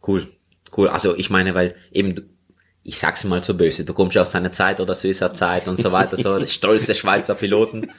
[0.07, 0.27] Cool.
[0.77, 0.89] Cool.
[0.89, 2.15] Also ich meine, weil eben,
[2.83, 5.81] ich sag's mal so böse, du kommst ja aus deiner Zeit oder Swisser Zeit und
[5.81, 7.91] so weiter, so stolze Schweizer Piloten.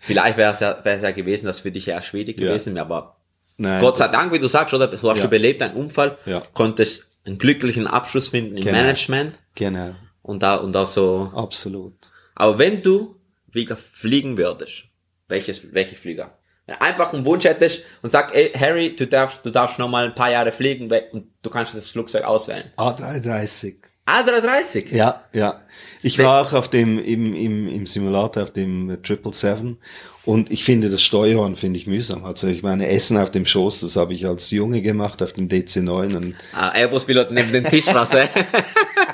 [0.00, 2.48] Vielleicht wäre es ja, wär's ja gewesen, das für dich ja schwierig Ja.
[2.48, 3.16] gewesen, aber
[3.58, 5.26] Nein, Gott sei Dank, wie du sagst, oder du hast Ja.
[5.26, 6.42] überlebt, einen Unfall, Ja.
[6.54, 8.76] konntest einen glücklichen Abschluss finden im Genau.
[8.78, 11.30] Management Genau, und da, und da so.
[11.34, 11.94] absolut.
[12.34, 13.16] Aber wenn du
[13.50, 14.84] wieder fliegen würdest,
[15.28, 16.38] welches, welche Flieger?
[16.66, 19.88] Wenn du einfach einen Wunsch hättest und sag, ey, Harry, du darfst, du darfst noch
[19.88, 22.70] mal ein paar Jahre fliegen und du kannst das Flugzeug auswählen.
[22.76, 23.76] A330.
[24.06, 24.92] A330?
[24.92, 25.60] Ja, ja.
[26.02, 29.78] Ich war auch auf dem, im, im, im Simulator auf dem Triple Seven
[30.24, 32.24] und ich finde das Steuern finde ich mühsam.
[32.24, 35.48] Also ich meine, Essen auf dem Schoß, das habe ich als Junge gemacht auf dem
[35.48, 38.28] DC9 und Ah, Airbus-Pilot neben den Tisch äh?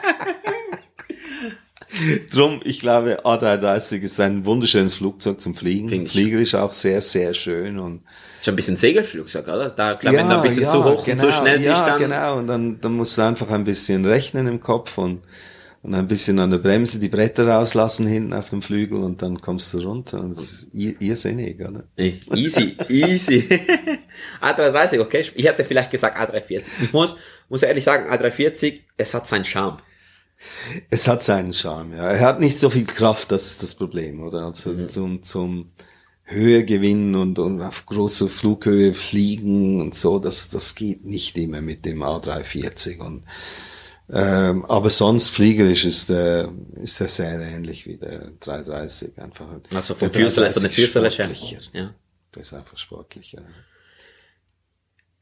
[2.30, 5.88] drum, ich glaube, A330 ist ein wunderschönes Flugzeug zum Fliegen.
[5.88, 6.12] Finde ich.
[6.12, 8.02] Flieger ist auch sehr, sehr schön und
[8.40, 9.70] Schon ein bisschen Segelflugzeug, oder?
[9.70, 11.98] Da, glaub, wenn du ein bisschen zu hoch und zu schnell ja, bist, dann.
[12.00, 12.38] genau.
[12.38, 15.22] Und dann, dann musst du einfach ein bisschen rechnen im Kopf und,
[15.82, 19.38] und ein bisschen an der Bremse die Bretter rauslassen hinten auf dem Flügel und dann
[19.38, 20.20] kommst du runter.
[20.20, 21.82] Und das ist ir- irrsinnig, oder?
[21.96, 23.48] Easy, easy.
[24.40, 25.24] A330, okay.
[25.34, 26.62] Ich hätte vielleicht gesagt A340.
[26.84, 27.16] Ich muss,
[27.48, 29.78] muss ehrlich sagen, A340, es hat seinen Charme.
[30.90, 32.10] Es hat seinen Charme, ja.
[32.10, 34.46] Er hat nicht so viel Kraft, das ist das Problem, oder?
[34.46, 34.88] Also Mhm.
[34.88, 35.72] zum, zum
[36.24, 41.60] Höhe gewinnen und, und auf große Flughöhe fliegen und so, das, das geht nicht immer
[41.60, 43.24] mit dem A340 und,
[44.10, 49.46] ähm, aber sonst fliegerisch ist der, ist er sehr ähnlich wie der 330, einfach.
[49.74, 51.60] Also vom Fuselage, von der 330 ist Fuselage her.
[51.82, 51.94] Ja.
[52.34, 53.42] Der ist einfach sportlicher.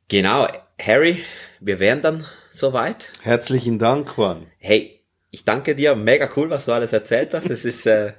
[0.09, 0.47] Genau,
[0.81, 1.23] Harry,
[1.61, 3.11] wir wären dann soweit.
[3.23, 4.47] Herzlichen Dank, Juan.
[4.59, 4.96] Hey,
[5.31, 7.51] ich danke dir, mega cool, was du alles erzählt hast.
[7.51, 8.13] Das ist äh,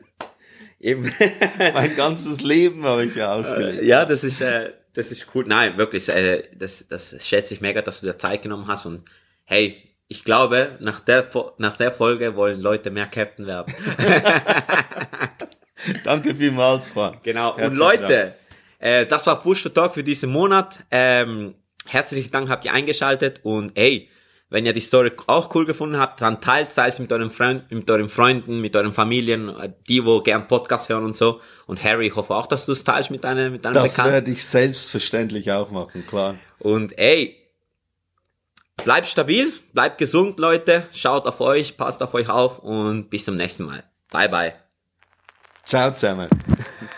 [0.80, 1.12] eben,
[1.58, 3.84] Mein ganzes Leben habe ich ja ausgelebt.
[3.84, 5.45] ja, das ist, äh, das ist cool.
[5.47, 9.03] Nein, wirklich, äh, das, das schätze ich mega, dass du dir Zeit genommen hast und
[9.45, 13.74] hey, ich glaube, nach der, nach der Folge wollen Leute mehr Captain werden.
[16.03, 17.18] Danke vielmals, Juan.
[17.24, 17.53] Genau.
[17.53, 18.34] Und Herzlichen Leute,
[18.80, 20.80] äh, das war Push to Talk für diesen Monat.
[20.91, 21.55] Ähm,
[21.86, 24.10] herzlichen Dank, habt ihr eingeschaltet und ey,
[24.50, 27.89] wenn ihr die Story auch cool gefunden habt, dann teilt es mit euren Freunden, mit
[27.89, 29.52] euren Freunden, mit euren Familien,
[29.89, 31.41] die, wo gern Podcast hören und so.
[31.66, 34.14] Und Harry, ich hoffe auch, dass du es teilst mit deinem, mit deinem Das Bekannten.
[34.14, 36.38] werde ich selbstverständlich auch machen, klar.
[36.60, 37.36] Und ey,
[38.84, 40.88] bleibt stabil, bleibt gesund, Leute.
[40.93, 43.84] Schaut auf euch, passt auf euch auf und bis zum nächsten Mal.
[44.12, 44.54] Bye, bye.
[45.66, 46.30] Ciao zusammen.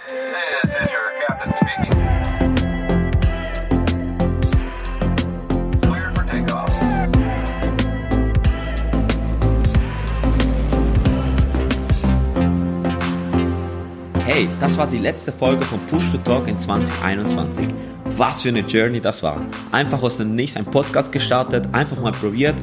[14.40, 17.68] Hey, das war die letzte Folge von Push to Talk in 2021.
[18.16, 19.42] Was für eine Journey das war.
[19.74, 22.56] Einfach aus dem Nichts ein Podcast gestartet, einfach mal probiert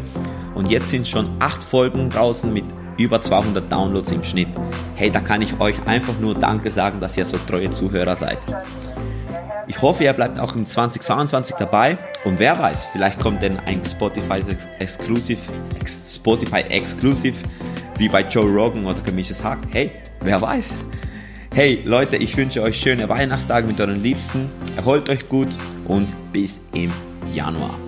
[0.55, 2.65] und jetzt sind schon acht Folgen draußen mit
[2.97, 4.49] über 200 Downloads im Schnitt.
[4.95, 8.39] Hey, da kann ich euch einfach nur Danke sagen, dass ihr so treue Zuhörer seid.
[9.67, 13.83] Ich hoffe, ihr bleibt auch in 2022 dabei und wer weiß, vielleicht kommt denn ein
[13.85, 15.43] Spotify Ex Exclusive,
[15.79, 17.37] Ex Spotify Exclusive
[17.99, 19.59] wie bei Joe Rogan oder Gemischtes Hack.
[19.73, 20.75] Hey, wer weiß?
[21.57, 24.51] Hey Leute, ich wünsche euch schöne Weihnachtstage mit euren Liebsten.
[24.77, 25.49] Erholt euch gut
[25.87, 26.93] und bis im
[27.33, 27.79] Januar.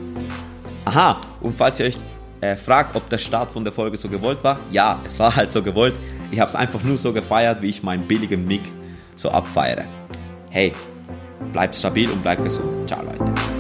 [0.86, 1.98] Aha, und falls ihr euch
[2.40, 5.52] äh, fragt, ob der Start von der Folge so gewollt war, ja, es war halt
[5.52, 5.94] so gewollt.
[6.30, 8.62] Ich habe es einfach nur so gefeiert, wie ich meinen billigen Mic
[9.16, 9.84] so abfeiere.
[10.48, 10.72] Hey,
[11.52, 12.88] bleibt stabil und bleibt gesund.
[12.88, 13.57] Ciao Leute.